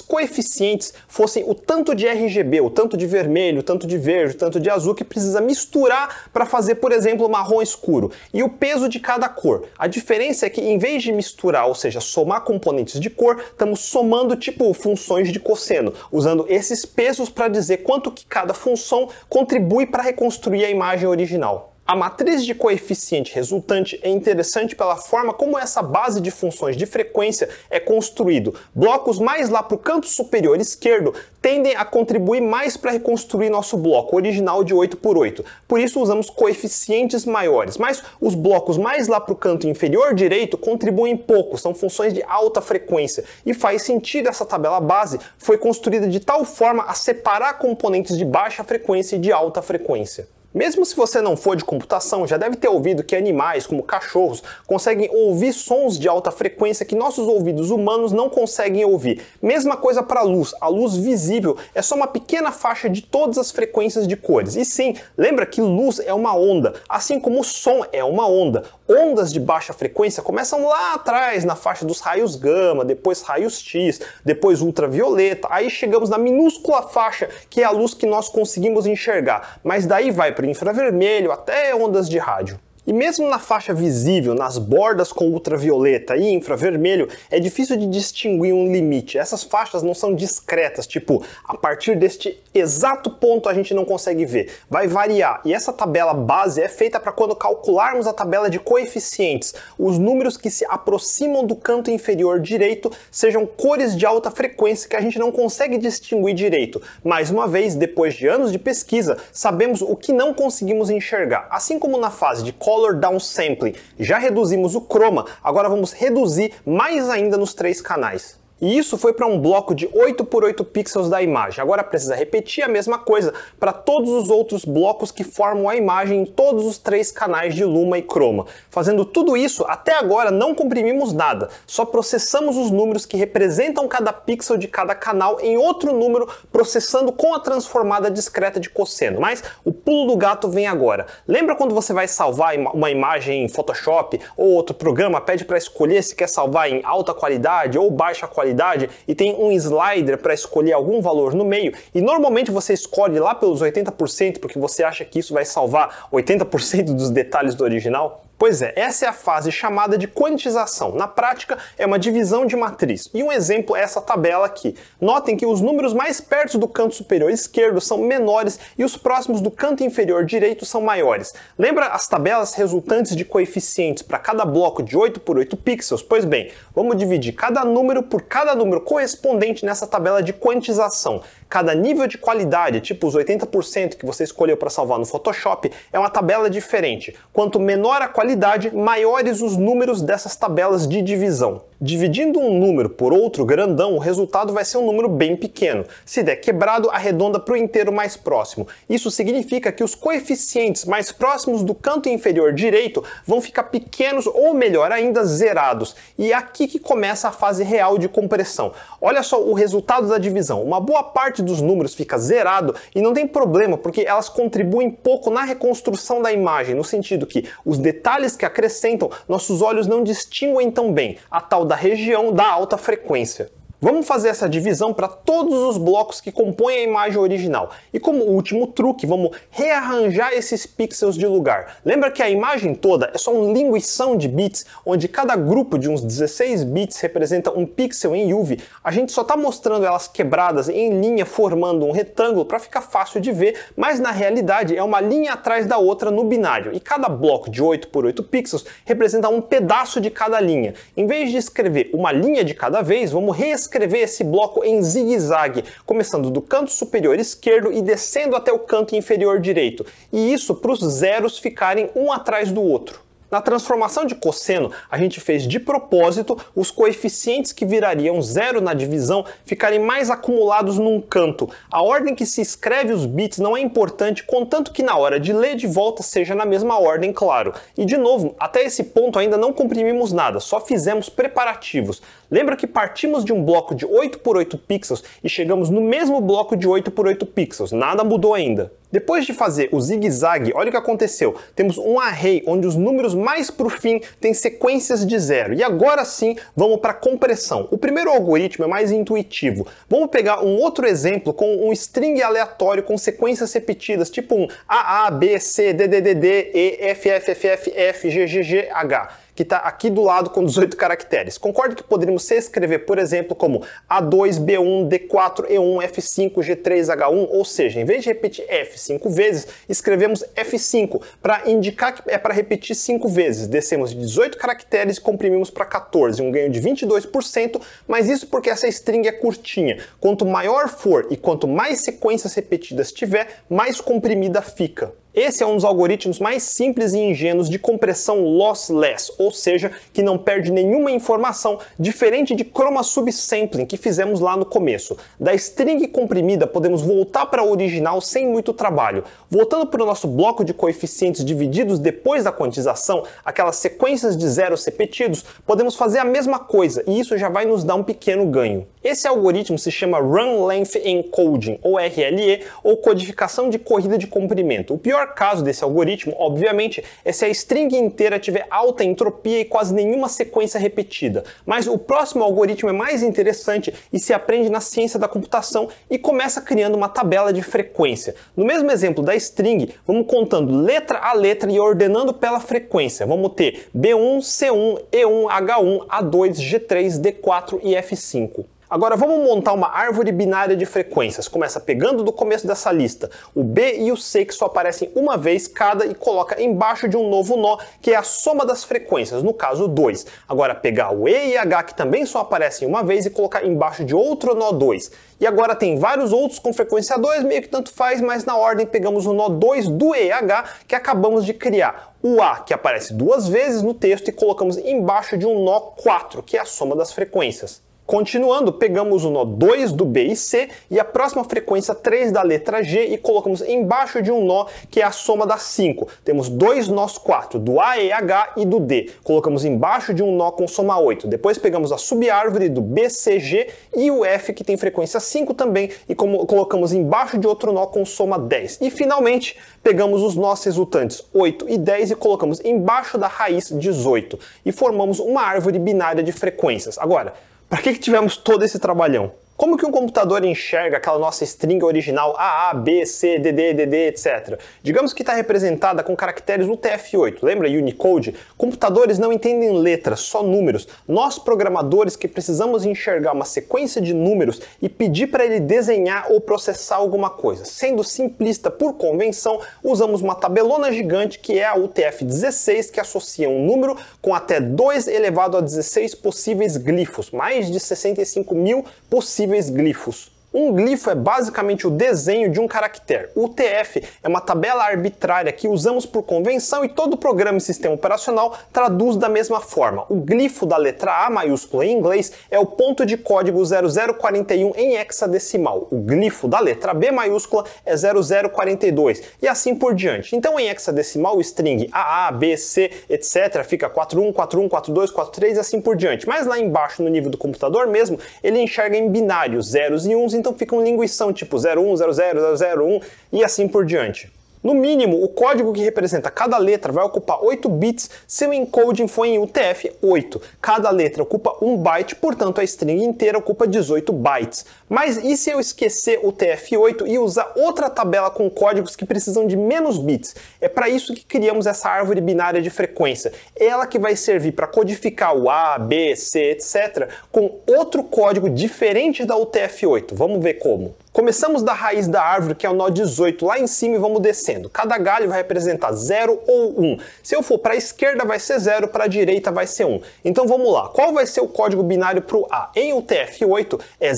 [0.00, 4.38] coeficientes fossem o tanto de RGB, o tanto de vermelho, o tanto de verde, o
[4.38, 8.12] tanto de azul que precisa misturar para fazer, por exemplo, marrom escuro.
[8.32, 9.64] E o peso de cada cor.
[9.76, 13.80] A diferença é que em vez de misturar, ou seja, somar componentes de cor, estamos
[13.80, 19.86] somando tipo funções de cosseno, usando esses pesos para dizer quanto que cada função contribui
[19.86, 21.74] para reconstruir a imagem original.
[21.90, 26.84] A matriz de coeficiente resultante é interessante pela forma como essa base de funções de
[26.84, 28.54] frequência é construído.
[28.74, 33.78] Blocos mais lá para o canto superior esquerdo tendem a contribuir mais para reconstruir nosso
[33.78, 35.42] bloco original de 8 por 8.
[35.66, 40.58] Por isso usamos coeficientes maiores, mas os blocos mais lá para o canto inferior direito
[40.58, 46.06] contribuem pouco, são funções de alta frequência e faz sentido essa tabela base foi construída
[46.06, 50.28] de tal forma a separar componentes de baixa frequência e de alta frequência.
[50.54, 54.42] Mesmo se você não for de computação, já deve ter ouvido que animais, como cachorros,
[54.66, 59.22] conseguem ouvir sons de alta frequência que nossos ouvidos humanos não conseguem ouvir.
[59.42, 60.54] Mesma coisa para a luz.
[60.58, 64.56] A luz visível é só uma pequena faixa de todas as frequências de cores.
[64.56, 68.64] E sim, lembra que luz é uma onda, assim como o som é uma onda.
[68.88, 74.00] Ondas de baixa frequência começam lá atrás, na faixa dos raios gama, depois raios X,
[74.24, 75.46] depois ultravioleta.
[75.50, 79.60] Aí chegamos na minúscula faixa que é a luz que nós conseguimos enxergar.
[79.62, 82.60] Mas daí vai para infravermelho até ondas de rádio.
[82.88, 88.54] E mesmo na faixa visível, nas bordas com ultravioleta e infravermelho, é difícil de distinguir
[88.54, 89.18] um limite.
[89.18, 94.24] Essas faixas não são discretas, tipo, a partir deste exato ponto a gente não consegue
[94.24, 94.50] ver.
[94.70, 95.42] Vai variar.
[95.44, 100.38] E essa tabela base é feita para quando calcularmos a tabela de coeficientes, os números
[100.38, 105.18] que se aproximam do canto inferior direito sejam cores de alta frequência que a gente
[105.18, 106.80] não consegue distinguir direito.
[107.04, 111.46] Mais uma vez, depois de anos de pesquisa, sabemos o que não conseguimos enxergar.
[111.50, 113.74] Assim como na fase de Color Downsampling.
[113.98, 118.37] Já reduzimos o chroma, agora vamos reduzir mais ainda nos três canais.
[118.60, 121.62] E isso foi para um bloco de 8 por 8 pixels da imagem.
[121.62, 126.22] Agora precisa repetir a mesma coisa para todos os outros blocos que formam a imagem
[126.22, 128.46] em todos os três canais de Luma e Chroma.
[128.68, 134.12] Fazendo tudo isso, até agora não comprimimos nada, só processamos os números que representam cada
[134.12, 139.20] pixel de cada canal em outro número, processando com a transformada discreta de cosseno.
[139.20, 141.06] Mas o pulo do gato vem agora.
[141.28, 146.02] Lembra quando você vai salvar uma imagem em Photoshop ou outro programa pede para escolher
[146.02, 148.47] se quer salvar em alta qualidade ou baixa qualidade?
[148.48, 153.18] Qualidade e tem um slider para escolher algum valor no meio e normalmente você escolhe
[153.18, 158.27] lá pelos 80% porque você acha que isso vai salvar 80% dos detalhes do original.
[158.38, 160.92] Pois é, essa é a fase chamada de quantização.
[160.92, 163.10] Na prática, é uma divisão de matriz.
[163.12, 164.76] E um exemplo é essa tabela aqui.
[165.00, 169.40] Notem que os números mais perto do canto superior esquerdo são menores e os próximos
[169.40, 171.34] do canto inferior direito são maiores.
[171.58, 176.00] Lembra as tabelas resultantes de coeficientes para cada bloco de 8 por 8 pixels?
[176.00, 181.22] Pois bem, vamos dividir cada número por cada número correspondente nessa tabela de quantização.
[181.48, 185.98] Cada nível de qualidade, tipo os 80% que você escolheu para salvar no Photoshop, é
[185.98, 187.16] uma tabela diferente.
[187.32, 191.62] Quanto menor a qualidade, maiores os números dessas tabelas de divisão.
[191.80, 195.84] Dividindo um número por outro grandão, o resultado vai ser um número bem pequeno.
[196.04, 198.66] Se der quebrado, arredonda para o inteiro mais próximo.
[198.90, 204.52] Isso significa que os coeficientes mais próximos do canto inferior direito vão ficar pequenos ou
[204.54, 205.94] melhor ainda, zerados.
[206.18, 208.72] E é aqui que começa a fase real de compressão.
[209.00, 210.60] Olha só o resultado da divisão.
[210.64, 215.30] Uma boa parte dos números fica zerado e não tem problema, porque elas contribuem pouco
[215.30, 220.72] na reconstrução da imagem, no sentido que os detalhes que acrescentam nossos olhos não distinguem
[220.72, 221.18] tão bem.
[221.30, 223.50] A tal da região da alta frequência.
[223.80, 227.70] Vamos fazer essa divisão para todos os blocos que compõem a imagem original.
[227.94, 231.76] E como último truque, vamos rearranjar esses pixels de lugar.
[231.84, 235.88] Lembra que a imagem toda é só um linguição de bits, onde cada grupo de
[235.88, 238.58] uns 16 bits representa um pixel em UV.
[238.82, 243.20] A gente só está mostrando elas quebradas em linha, formando um retângulo para ficar fácil
[243.20, 246.74] de ver, mas na realidade é uma linha atrás da outra no binário.
[246.74, 250.74] E cada bloco de 8 por 8 pixels representa um pedaço de cada linha.
[250.96, 254.82] Em vez de escrever uma linha de cada vez, vamos reescrever escrever esse bloco em
[254.82, 260.54] zigue-zague, começando do canto superior esquerdo e descendo até o canto inferior direito, e isso
[260.54, 263.07] para os zeros ficarem um atrás do outro.
[263.30, 268.72] Na transformação de cosseno, a gente fez de propósito os coeficientes que virariam zero na
[268.72, 271.50] divisão ficarem mais acumulados num canto.
[271.70, 275.34] A ordem que se escreve os bits não é importante, contanto que na hora de
[275.34, 277.52] ler de volta seja na mesma ordem, claro.
[277.76, 282.00] E de novo, até esse ponto ainda não comprimimos nada, só fizemos preparativos.
[282.30, 286.18] Lembra que partimos de um bloco de 8 por 8 pixels e chegamos no mesmo
[286.22, 288.72] bloco de 8 por 8 pixels, nada mudou ainda.
[288.90, 291.36] Depois de fazer o zigue-zague, olha o que aconteceu.
[291.54, 295.52] Temos um array onde os números mais para o fim têm sequências de zero.
[295.52, 297.68] E agora sim, vamos para a compressão.
[297.70, 299.66] O primeiro algoritmo é mais intuitivo.
[299.88, 305.06] Vamos pegar um outro exemplo com um string aleatório com sequências repetidas, tipo um A,
[305.06, 308.42] A, B, C, D, D, D, D, E, F, F, F, F, F, G, G,
[308.42, 311.38] G, H que está aqui do lado com 18 caracteres.
[311.38, 317.44] Concordo que poderíamos escrever, por exemplo, como A2, B1, D4, E1, F5, G3, H1, ou
[317.44, 322.34] seja, em vez de repetir F cinco vezes, escrevemos F5 para indicar que é para
[322.34, 323.46] repetir cinco vezes.
[323.46, 328.50] Descemos de 18 caracteres e comprimimos para 14, um ganho de 22%, mas isso porque
[328.50, 329.78] essa string é curtinha.
[330.00, 334.92] Quanto maior for e quanto mais sequências repetidas tiver, mais comprimida fica.
[335.20, 340.00] Esse é um dos algoritmos mais simples e ingênuos de compressão lossless, ou seja, que
[340.00, 344.96] não perde nenhuma informação, diferente de chroma subsampling que fizemos lá no começo.
[345.18, 349.02] Da string comprimida podemos voltar para a original sem muito trabalho.
[349.28, 354.64] Voltando para o nosso bloco de coeficientes divididos depois da quantização, aquelas sequências de zeros
[354.64, 358.68] repetidos, podemos fazer a mesma coisa e isso já vai nos dar um pequeno ganho.
[358.84, 364.72] Esse algoritmo se chama Run Length Encoding, ou RLE, ou codificação de corrida de comprimento.
[364.72, 369.44] O pior caso desse algoritmo, obviamente, é se a string inteira tiver alta entropia e
[369.44, 371.24] quase nenhuma sequência repetida.
[371.44, 375.98] Mas o próximo algoritmo é mais interessante e se aprende na ciência da computação e
[375.98, 378.14] começa criando uma tabela de frequência.
[378.36, 383.06] No mesmo exemplo da string, vamos contando letra a letra e ordenando pela frequência.
[383.06, 388.44] Vamos ter B1, C1, E1, H1, A2, G3, D4 e F5.
[388.70, 391.26] Agora vamos montar uma árvore binária de frequências.
[391.26, 395.16] Começa pegando do começo dessa lista o B e o C que só aparecem uma
[395.16, 399.22] vez cada e coloca embaixo de um novo nó, que é a soma das frequências,
[399.22, 400.06] no caso 2.
[400.28, 403.86] Agora pegar o E e H que também só aparecem uma vez e colocar embaixo
[403.86, 404.90] de outro nó 2.
[405.18, 408.66] E agora tem vários outros com frequência 2, meio que tanto faz, mas na ordem
[408.66, 411.94] pegamos o nó 2 do EH que acabamos de criar.
[412.02, 416.22] O A, que aparece duas vezes no texto, e colocamos embaixo de um nó 4,
[416.22, 417.66] que é a soma das frequências.
[417.88, 422.20] Continuando, pegamos o nó 2 do B e C e a próxima frequência 3 da
[422.20, 425.88] letra G e colocamos embaixo de um nó que é a soma das 5.
[426.04, 428.90] Temos dois nós 4, do A e H e do D.
[429.02, 431.06] Colocamos embaixo de um nó com soma 8.
[431.06, 435.32] Depois pegamos a subárvore do B, C, G e o F que tem frequência 5
[435.32, 438.58] também e colocamos embaixo de outro nó com soma 10.
[438.60, 444.18] E finalmente pegamos os nós resultantes 8 e 10 e colocamos embaixo da raiz 18
[444.44, 446.76] e formamos uma árvore binária de frequências.
[446.76, 447.14] Agora,
[447.48, 449.12] para que, que tivemos todo esse trabalhão?
[449.38, 454.36] Como que um computador enxerga aquela nossa string original AA, B, C, DD, DD, etc?
[454.64, 458.16] Digamos que está representada com caracteres UTF-8, lembra Unicode?
[458.36, 460.66] Computadores não entendem letras, só números.
[460.88, 466.20] Nós, programadores, que precisamos enxergar uma sequência de números e pedir para ele desenhar ou
[466.20, 467.44] processar alguma coisa.
[467.44, 473.46] Sendo simplista por convenção, usamos uma tabelona gigante que é a UTF-16, que associa um
[473.46, 479.50] número com até 2 elevado a 16 possíveis glifos, mais de 65 mil possíveis possíveis
[479.50, 480.17] glifos.
[480.32, 483.08] Um glifo é basicamente o desenho de um caractere.
[483.14, 487.74] O UTF é uma tabela arbitrária que usamos por convenção e todo programa e sistema
[487.74, 489.86] operacional traduz da mesma forma.
[489.88, 494.76] O glifo da letra A maiúscula em inglês é o ponto de código 0041 em
[494.76, 495.66] hexadecimal.
[495.70, 500.14] O glifo da letra B maiúscula é 0042 e assim por diante.
[500.14, 503.42] Então em hexadecimal o string AA, B, C, etc.
[503.44, 506.06] fica 41, 41, 42, 43 e assim por diante.
[506.06, 510.17] Mas lá embaixo no nível do computador mesmo, ele enxerga em binários, zeros e uns
[510.18, 511.94] então fica um linguição tipo 01, 00,
[512.36, 512.80] 001
[513.12, 514.12] e assim por diante.
[514.42, 518.86] No mínimo, o código que representa cada letra vai ocupar 8 bits se o encoding
[518.86, 520.20] for em UTF-8.
[520.40, 524.46] Cada letra ocupa 1 byte, portanto a string inteira ocupa 18 bytes.
[524.68, 529.26] Mas e se eu esquecer o TF8 e usar outra tabela com códigos que precisam
[529.26, 530.14] de menos bits?
[530.40, 533.12] É para isso que criamos essa árvore binária de frequência.
[533.38, 536.88] Ela que vai servir para codificar o A, B, C, etc.
[537.10, 539.88] com outro código diferente da UTF-8.
[539.92, 540.74] Vamos ver como.
[540.98, 544.00] Começamos da raiz da árvore, que é o nó 18, lá em cima e vamos
[544.00, 544.50] descendo.
[544.50, 546.78] Cada galho vai representar 0 ou 1.
[547.04, 549.80] Se eu for para a esquerda vai ser 0, para a direita vai ser 1.
[550.04, 550.68] Então vamos lá.
[550.70, 552.50] Qual vai ser o código binário para o A?
[552.56, 553.94] Em UTF-8 é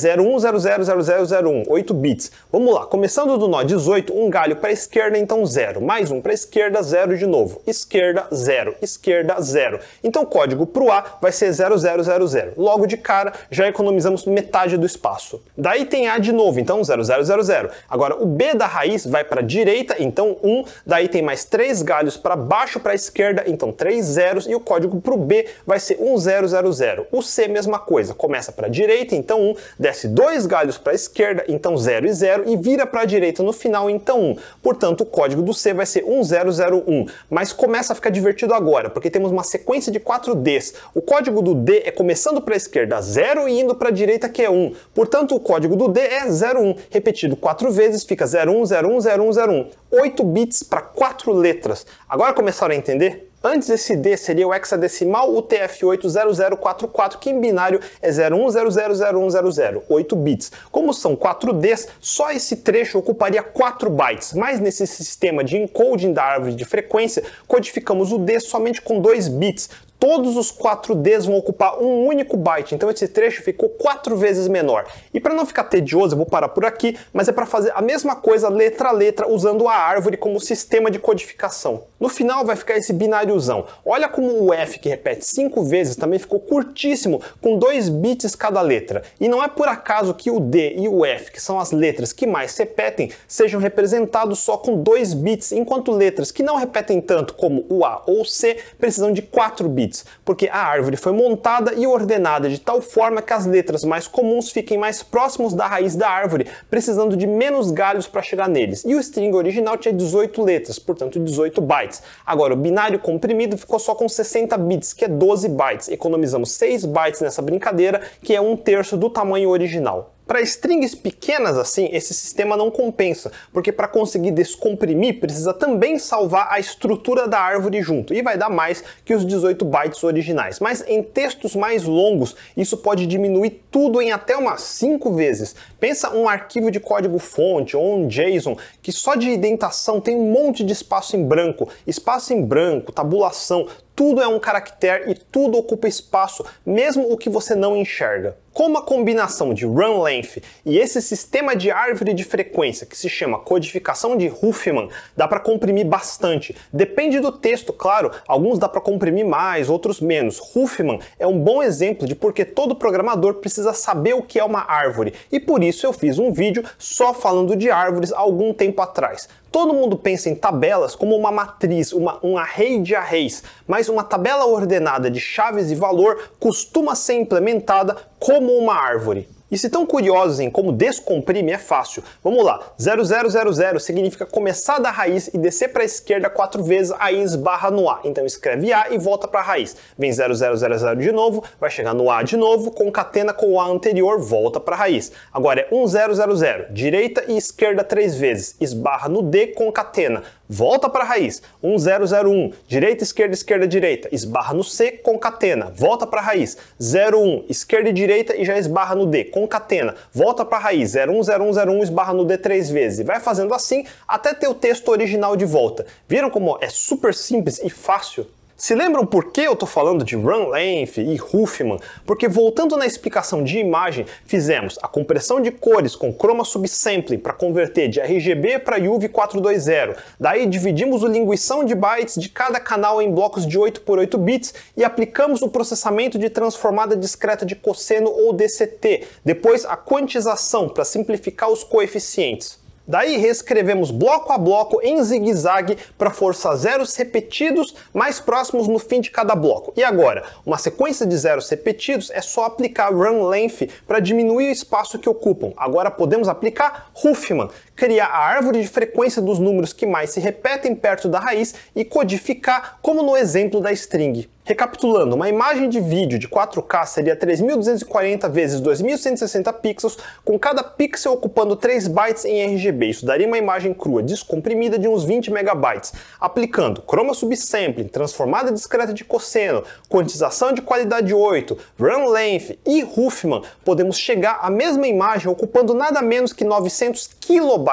[0.60, 2.32] 01000001, 8 bits.
[2.52, 2.86] Vamos lá.
[2.86, 5.80] Começando do nó 18, um galho para a esquerda, então 0.
[5.80, 7.60] Mais um para a esquerda, 0 de novo.
[7.66, 8.74] Esquerda, 0.
[8.80, 9.80] Esquerda, 0.
[10.02, 12.54] Então o código para o A vai ser 0000.
[12.56, 15.42] Logo de cara, já economizamos metade do espaço.
[15.56, 17.70] Daí tem A de novo, então 0000.
[17.88, 21.82] Agora, o B da raiz vai para a direita, então 1, daí tem mais 3
[21.82, 25.46] galhos para baixo para a esquerda, então 3 zeros, e o código para o B
[25.66, 27.06] vai ser 1000.
[27.10, 30.96] O C, mesma coisa, começa para a direita, então 1, desce 2 galhos para a
[30.96, 34.36] esquerda, então 0 e 0, e vira para a direita no final, então 1.
[34.60, 37.06] Portanto, o código do C vai ser 1001.
[37.30, 40.74] Mas começa a ficar divertido agora, porque temos uma sequência de 4 Ds.
[40.92, 44.28] O código do D é começando para a esquerda 0 e indo para a direita
[44.28, 44.74] que é 1.
[44.92, 49.70] Portanto, o código do D é 01 repetido quatro vezes, fica 01010101.
[49.92, 51.86] 8 bits para quatro letras.
[52.08, 53.29] Agora começaram a entender?
[53.42, 60.52] Antes esse D seria o hexadecimal UTF-80044, que em binário é 01000100, 8 bits.
[60.70, 66.12] Como são 4 Ds, só esse trecho ocuparia 4 bytes, mas nesse sistema de encoding
[66.12, 69.70] da árvore de frequência, codificamos o D somente com 2 bits,
[70.00, 74.86] todos os 4Ds vão ocupar um único byte, então esse trecho ficou quatro vezes menor.
[75.12, 77.82] E para não ficar tedioso, eu vou parar por aqui, mas é para fazer a
[77.82, 81.84] mesma coisa letra a letra usando a árvore como sistema de codificação.
[82.00, 83.66] No final vai ficar esse bináriozão.
[83.84, 88.62] Olha como o F que repete cinco vezes também ficou curtíssimo, com 2 bits cada
[88.62, 89.02] letra.
[89.20, 92.10] E não é por acaso que o D e o F, que são as letras
[92.10, 97.34] que mais repetem, sejam representados só com 2 bits, enquanto letras que não repetem tanto
[97.34, 101.12] como o A ou o C precisam de 4 bits bits, porque a árvore foi
[101.12, 105.66] montada e ordenada de tal forma que as letras mais comuns fiquem mais próximos da
[105.66, 108.84] raiz da árvore, precisando de menos galhos para chegar neles.
[108.84, 112.02] E o string original tinha 18 letras, portanto 18 bytes.
[112.24, 115.88] Agora, o binário comprimido ficou só com 60 bits, que é 12 bytes.
[115.88, 120.14] Economizamos 6 bytes nessa brincadeira, que é um terço do tamanho original.
[120.30, 126.46] Para strings pequenas assim, esse sistema não compensa, porque para conseguir descomprimir precisa também salvar
[126.52, 130.60] a estrutura da árvore junto, e vai dar mais que os 18 bytes originais.
[130.60, 135.56] Mas em textos mais longos, isso pode diminuir tudo em até umas 5 vezes.
[135.80, 140.30] Pensa um arquivo de código fonte ou um JSON que só de indentação tem um
[140.30, 143.66] monte de espaço em branco, espaço em branco, tabulação,
[144.00, 148.34] tudo é um caractere e tudo ocupa espaço, mesmo o que você não enxerga.
[148.52, 153.08] Como a combinação de run length e esse sistema de árvore de frequência que se
[153.08, 156.56] chama codificação de Huffman dá para comprimir bastante.
[156.72, 160.40] Depende do texto, claro, alguns dá para comprimir mais, outros menos.
[160.54, 164.68] Huffman é um bom exemplo de porque todo programador precisa saber o que é uma
[164.68, 169.28] árvore e por isso eu fiz um vídeo só falando de árvores algum tempo atrás.
[169.50, 174.04] Todo mundo pensa em tabelas como uma matriz, uma, um array de arrays, mas uma
[174.04, 179.28] tabela ordenada de chaves e valor costuma ser implementada como uma árvore.
[179.50, 182.04] E se estão curiosos em como descomprime, é fácil.
[182.22, 182.72] Vamos lá.
[182.78, 187.88] 0000 significa começar da raiz e descer para a esquerda quatro vezes, aí esbarra no
[187.88, 188.00] A.
[188.04, 189.76] Então escreve A e volta para a raiz.
[189.98, 194.20] Vem 0000 de novo, vai chegar no A de novo, concatena com o A anterior,
[194.20, 195.10] volta para a raiz.
[195.32, 201.06] Agora é 1000, direita e esquerda três vezes, esbarra no D, concatena volta para a
[201.06, 201.40] raiz.
[201.62, 206.58] 1001, direita, esquerda, esquerda, direita, esbarra no C, concatena, volta para a raiz.
[206.80, 210.94] 01, esquerda e direita e já esbarra no D, concatena, volta para a raiz.
[210.94, 215.36] 010101 esbarra no D três vezes e vai fazendo assim até ter o texto original
[215.36, 215.86] de volta.
[216.08, 218.26] Viram como é super simples e fácil?
[218.60, 221.80] Se lembram por que eu estou falando de Run Length e Huffman?
[222.04, 227.32] Porque voltando na explicação de imagem, fizemos a compressão de cores com chroma subsampling para
[227.32, 229.96] converter de RGB para UV 420.
[230.20, 234.18] Daí dividimos o linguição de bytes de cada canal em blocos de 8 por 8
[234.18, 239.06] bits e aplicamos o processamento de transformada discreta de cosseno ou DCT.
[239.24, 242.60] Depois a quantização para simplificar os coeficientes.
[242.86, 249.00] Daí reescrevemos bloco a bloco em zigue-zague para forçar zeros repetidos mais próximos no fim
[249.00, 249.72] de cada bloco.
[249.76, 254.52] E agora, uma sequência de zeros repetidos é só aplicar run length para diminuir o
[254.52, 255.52] espaço que ocupam.
[255.56, 257.48] Agora podemos aplicar Huffman,
[257.80, 261.82] criar a árvore de frequência dos números que mais se repetem perto da raiz e
[261.82, 264.28] codificar como no exemplo da string.
[264.50, 271.12] Recapitulando, uma imagem de vídeo de 4K seria 3240 vezes 2160 pixels, com cada pixel
[271.12, 272.86] ocupando 3 bytes em RGB.
[272.86, 275.92] Isso daria uma imagem crua descomprimida de uns 20 megabytes.
[276.18, 283.42] Aplicando chroma subsampling, transformada discreta de cosseno, quantização de qualidade 8, run length e Huffman,
[283.64, 287.69] podemos chegar à mesma imagem ocupando nada menos que 900 kilobytes,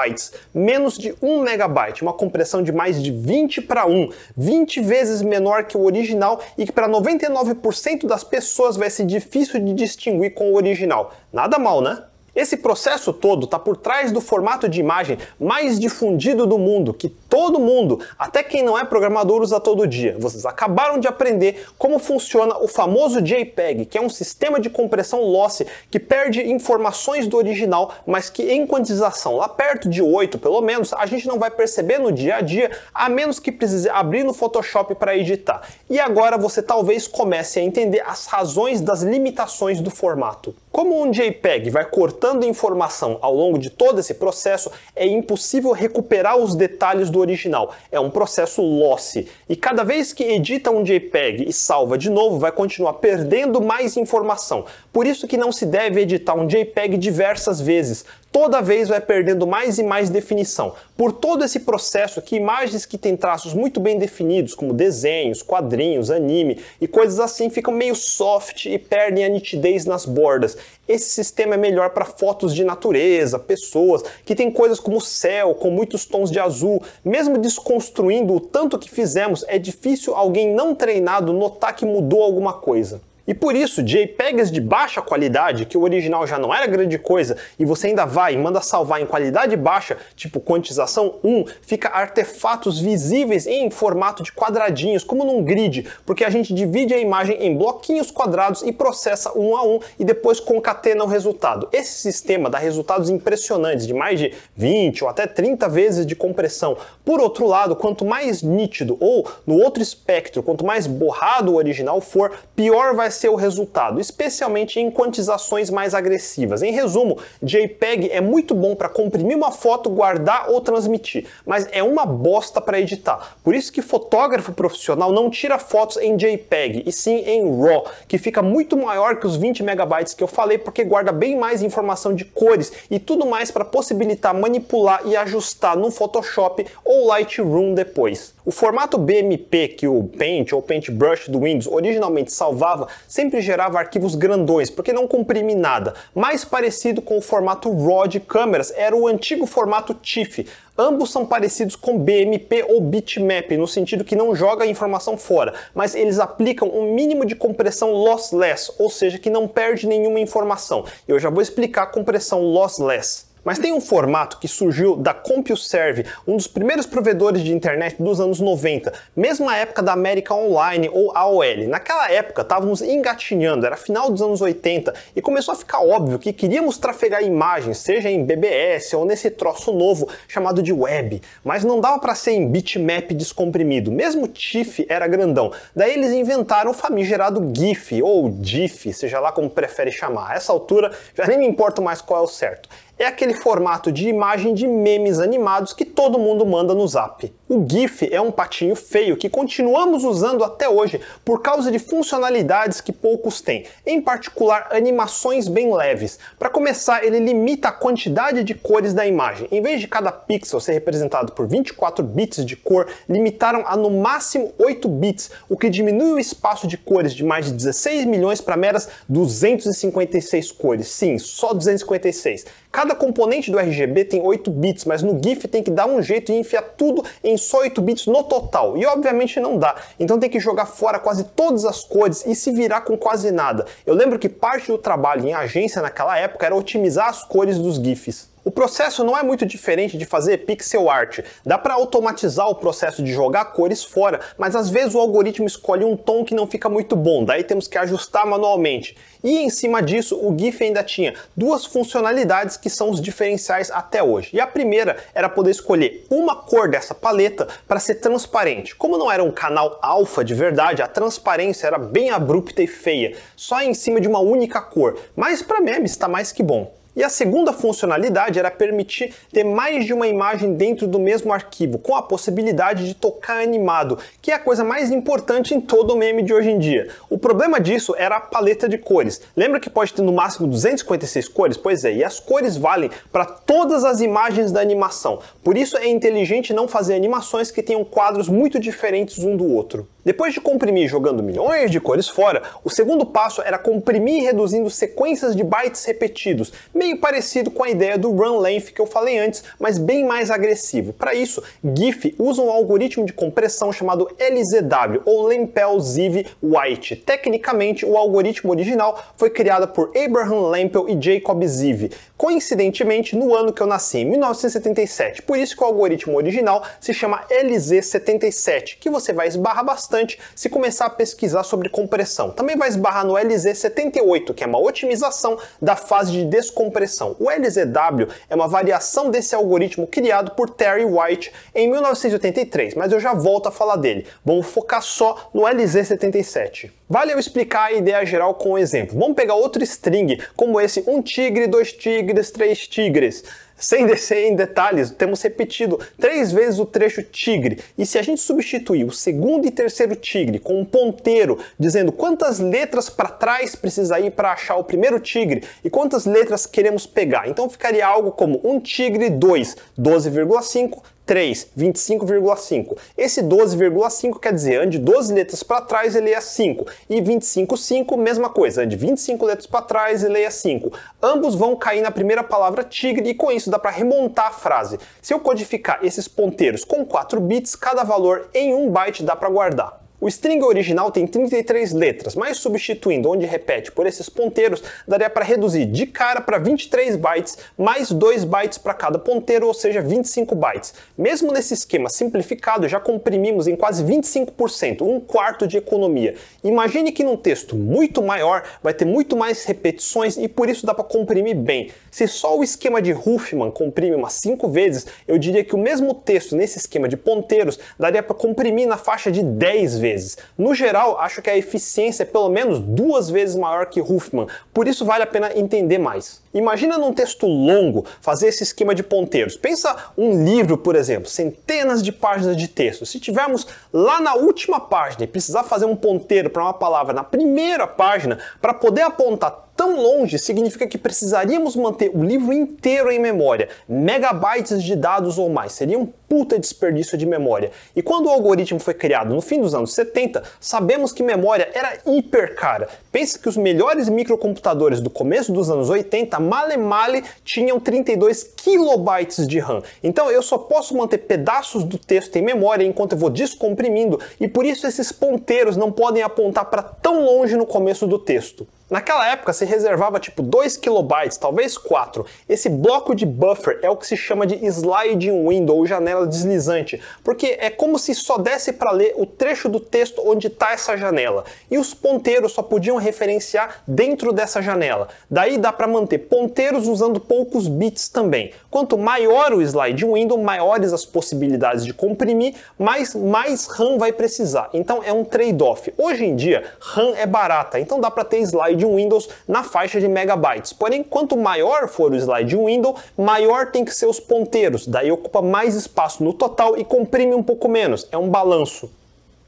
[0.54, 5.64] menos de 1 megabyte, uma compressão de mais de 20 para 1, 20 vezes menor
[5.64, 10.52] que o original e que para 99% das pessoas vai ser difícil de distinguir com
[10.52, 11.12] o original.
[11.32, 12.02] Nada mal, né?
[12.38, 17.08] Esse processo todo está por trás do formato de imagem mais difundido do mundo, que
[17.28, 20.16] todo mundo, até quem não é programador, usa todo dia.
[20.18, 25.22] Vocês acabaram de aprender como funciona o famoso JPEG, que é um sistema de compressão
[25.22, 30.60] lossy que perde informações do original, mas que em quantização lá perto de 8 pelo
[30.60, 34.24] menos, a gente não vai perceber no dia a dia, a menos que precise abrir
[34.24, 35.62] no Photoshop para editar.
[35.90, 40.54] E agora você talvez comece a entender as razões das limitações do formato.
[40.70, 46.36] Como um JPEG vai cortando informação ao longo de todo esse processo, é impossível recuperar
[46.36, 47.74] os detalhes do original.
[47.90, 49.28] É um processo lossy.
[49.48, 53.96] E cada vez que edita um JPEG e salva de novo, vai continuar perdendo mais
[53.96, 54.64] informação.
[54.92, 58.04] Por isso que não se deve editar um JPEG diversas vezes.
[58.30, 60.74] toda vez vai perdendo mais e mais definição.
[60.96, 66.10] Por todo esse processo que imagens que têm traços muito bem definidos, como desenhos, quadrinhos,
[66.10, 70.56] anime e coisas assim, ficam meio soft e perdem a nitidez nas bordas.
[70.88, 75.70] Esse sistema é melhor para fotos de natureza, pessoas, que tem coisas como céu, com
[75.70, 76.82] muitos tons de azul.
[77.04, 82.54] Mesmo desconstruindo o tanto que fizemos, é difícil alguém não treinado notar que mudou alguma
[82.54, 83.02] coisa.
[83.28, 87.36] E por isso, JPEGs de baixa qualidade, que o original já não era grande coisa,
[87.58, 92.80] e você ainda vai e manda salvar em qualidade baixa, tipo quantização 1, fica artefatos
[92.80, 97.54] visíveis em formato de quadradinhos, como num grid, porque a gente divide a imagem em
[97.54, 101.68] bloquinhos quadrados e processa um a um e depois concatena o resultado.
[101.70, 106.78] Esse sistema dá resultados impressionantes, de mais de 20 ou até 30 vezes de compressão.
[107.08, 112.02] Por outro lado, quanto mais nítido ou no outro espectro, quanto mais borrado o original
[112.02, 116.60] for, pior vai ser o resultado, especialmente em quantizações mais agressivas.
[116.60, 121.82] Em resumo, JPEG é muito bom para comprimir uma foto, guardar ou transmitir, mas é
[121.82, 123.38] uma bosta para editar.
[123.42, 128.18] Por isso que fotógrafo profissional não tira fotos em JPEG, e sim em RAW, que
[128.18, 132.14] fica muito maior que os 20 megabytes que eu falei, porque guarda bem mais informação
[132.14, 138.34] de cores e tudo mais para possibilitar manipular e ajustar no Photoshop ou Lightroom depois.
[138.44, 144.14] O formato BMP que o Paint ou Paintbrush do Windows originalmente salvava sempre gerava arquivos
[144.14, 145.94] grandões, porque não comprime nada.
[146.14, 150.46] Mais parecido com o formato RAW de câmeras era o antigo formato TIFF.
[150.80, 155.52] Ambos são parecidos com BMP ou bitmap, no sentido que não joga a informação fora,
[155.74, 160.84] mas eles aplicam um mínimo de compressão lossless, ou seja, que não perde nenhuma informação.
[161.06, 163.27] Eu já vou explicar compressão lossless.
[163.48, 168.20] Mas tem um formato que surgiu da CompuServe, um dos primeiros provedores de internet dos
[168.20, 171.66] anos 90, mesmo na época da América Online ou AOL.
[171.66, 176.30] Naquela época estávamos engatinhando, era final dos anos 80 e começou a ficar óbvio que
[176.30, 181.80] queríamos trafegar imagens, seja em BBS ou nesse troço novo chamado de web, mas não
[181.80, 185.50] dava para ser em bitmap descomprimido, mesmo TIFF era grandão.
[185.74, 190.32] Daí eles inventaram o famigerado GIF ou GIF, seja lá como prefere chamar.
[190.32, 192.68] A essa altura já nem me importa mais qual é o certo
[192.98, 197.32] é aquele formato de imagem de memes animados que todo mundo manda no zap.
[197.48, 202.80] O GIF é um patinho feio que continuamos usando até hoje por causa de funcionalidades
[202.80, 206.18] que poucos têm, em particular animações bem leves.
[206.38, 209.48] Para começar, ele limita a quantidade de cores da imagem.
[209.50, 213.90] Em vez de cada pixel ser representado por 24 bits de cor, limitaram a no
[213.90, 218.40] máximo 8 bits, o que diminui o espaço de cores de mais de 16 milhões
[218.40, 220.88] para meras 256 cores.
[220.88, 222.44] Sim, só 256.
[222.70, 226.32] Cada componente do RGB tem 8 bits, mas no GIF tem que dar um jeito
[226.32, 228.76] e enfiar tudo em só 8 bits no total.
[228.76, 229.74] E obviamente não dá.
[229.98, 233.66] Então tem que jogar fora quase todas as cores e se virar com quase nada.
[233.86, 237.76] Eu lembro que parte do trabalho em agência naquela época era otimizar as cores dos
[237.76, 238.27] GIFs.
[238.48, 241.18] O processo não é muito diferente de fazer pixel art.
[241.44, 245.84] Dá para automatizar o processo de jogar cores fora, mas às vezes o algoritmo escolhe
[245.84, 248.96] um tom que não fica muito bom, daí temos que ajustar manualmente.
[249.22, 254.02] E em cima disso, o GIF ainda tinha duas funcionalidades que são os diferenciais até
[254.02, 254.30] hoje.
[254.32, 258.74] E a primeira era poder escolher uma cor dessa paleta para ser transparente.
[258.74, 263.14] Como não era um canal alfa de verdade, a transparência era bem abrupta e feia,
[263.36, 264.98] só em cima de uma única cor.
[265.14, 266.78] Mas para memes está mais que bom.
[266.98, 271.78] E a segunda funcionalidade era permitir ter mais de uma imagem dentro do mesmo arquivo,
[271.78, 275.96] com a possibilidade de tocar animado, que é a coisa mais importante em todo o
[275.96, 276.88] meme de hoje em dia.
[277.08, 279.22] O problema disso era a paleta de cores.
[279.36, 281.56] Lembra que pode ter no máximo 256 cores?
[281.56, 285.20] Pois é, e as cores valem para todas as imagens da animação.
[285.44, 289.86] Por isso é inteligente não fazer animações que tenham quadros muito diferentes um do outro.
[290.08, 295.36] Depois de comprimir jogando milhões de cores fora, o segundo passo era comprimir reduzindo sequências
[295.36, 299.44] de bytes repetidos, meio parecido com a ideia do run length que eu falei antes,
[299.60, 300.94] mas bem mais agressivo.
[300.94, 306.96] Para isso, GIF usa um algoritmo de compressão chamado LZW, ou Lempel-Ziv-White.
[307.04, 313.52] Tecnicamente, o algoritmo original foi criado por Abraham Lempel e Jacob Ziv, coincidentemente no ano
[313.52, 315.20] que eu nasci, em 1977.
[315.20, 320.18] Por isso que o algoritmo original se chama LZ77, que você vai esbarrar bastante bastante
[320.34, 322.30] se começar a pesquisar sobre compressão.
[322.30, 327.16] Também vai esbarrar no LZ78, que é uma otimização da fase de descompressão.
[327.18, 333.00] O LZW é uma variação desse algoritmo criado por Terry White em 1983, mas eu
[333.00, 334.06] já volto a falar dele.
[334.24, 336.70] Vamos focar só no LZ77.
[336.88, 338.98] Vale eu explicar a ideia geral com um exemplo.
[338.98, 343.24] Vamos pegar outro string, como esse um tigre, dois tigres, três tigres.
[343.58, 347.58] Sem descer em detalhes, temos repetido três vezes o trecho tigre.
[347.76, 352.38] E se a gente substituir o segundo e terceiro tigre com um ponteiro dizendo quantas
[352.38, 357.28] letras para trás precisa ir para achar o primeiro tigre e quantas letras queremos pegar,
[357.28, 360.78] então ficaria algo como um tigre 2, 12,5,
[361.08, 362.76] 3, 25,5.
[362.96, 366.66] Esse 12,5 quer dizer, ande 12 letras para trás e leia 5.
[366.88, 370.70] E 25,5, mesma coisa, ande 25 letras para trás e leia 5.
[371.02, 374.78] Ambos vão cair na primeira palavra tigre e com isso dá para remontar a frase.
[375.00, 379.30] Se eu codificar esses ponteiros com 4 bits, cada valor em 1 byte dá para
[379.30, 379.77] guardar.
[380.00, 385.24] O string original tem 33 letras, mas substituindo onde repete por esses ponteiros, daria para
[385.24, 390.36] reduzir de cara para 23 bytes, mais 2 bytes para cada ponteiro, ou seja, 25
[390.36, 390.72] bytes.
[390.96, 396.14] Mesmo nesse esquema simplificado, já comprimimos em quase 25%, um quarto de economia.
[396.44, 400.72] Imagine que num texto muito maior vai ter muito mais repetições e por isso dá
[400.72, 401.72] para comprimir bem.
[401.90, 405.92] Se só o esquema de Huffman comprime umas 5 vezes, eu diria que o mesmo
[405.92, 410.18] texto nesse esquema de ponteiros daria para comprimir na faixa de 10 vezes vezes.
[410.36, 414.68] No geral, acho que a eficiência é pelo menos duas vezes maior que Huffman, por
[414.68, 416.22] isso vale a pena entender mais.
[416.34, 419.36] Imagina num texto longo fazer esse esquema de ponteiros.
[419.36, 422.84] Pensa um livro, por exemplo, centenas de páginas de texto.
[422.84, 427.02] Se tivermos lá na última página e precisar fazer um ponteiro para uma palavra na
[427.02, 433.00] primeira página para poder apontar tão longe significa que precisaríamos manter o livro inteiro em
[433.00, 435.50] memória, megabytes de dados ou mais.
[435.50, 437.50] Seria um puta desperdício de memória.
[437.74, 441.76] E quando o algoritmo foi criado no fim dos anos 70, sabemos que memória era
[441.84, 442.68] hiper cara.
[442.92, 449.26] Pense que os melhores microcomputadores do começo dos anos 80, male male, tinham 32 kilobytes
[449.26, 449.60] de RAM.
[449.82, 454.28] Então eu só posso manter pedaços do texto em memória enquanto eu vou descomprimindo e
[454.28, 458.46] por isso esses ponteiros não podem apontar para tão longe no começo do texto.
[458.70, 462.04] Naquela época se reservava tipo 2 kilobytes, talvez 4.
[462.28, 466.78] Esse bloco de buffer é o que se chama de sliding window ou janela deslizante,
[467.02, 470.76] porque é como se só desse para ler o trecho do texto onde está essa
[470.76, 471.24] janela.
[471.50, 474.88] E os ponteiros só podiam referenciar dentro dessa janela.
[475.10, 478.32] Daí dá para manter ponteiros usando poucos bits também.
[478.50, 484.50] Quanto maior o sliding window, maiores as possibilidades de comprimir, mais mais RAM vai precisar.
[484.52, 485.72] Então é um trade-off.
[485.78, 489.80] Hoje em dia, RAM é barata, então dá para ter slide slide Windows na faixa
[489.80, 490.52] de megabytes.
[490.52, 495.22] Porém, quanto maior for o slide window, maior tem que ser os ponteiros, daí ocupa
[495.22, 497.86] mais espaço no total e comprime um pouco menos.
[497.92, 498.70] É um balanço.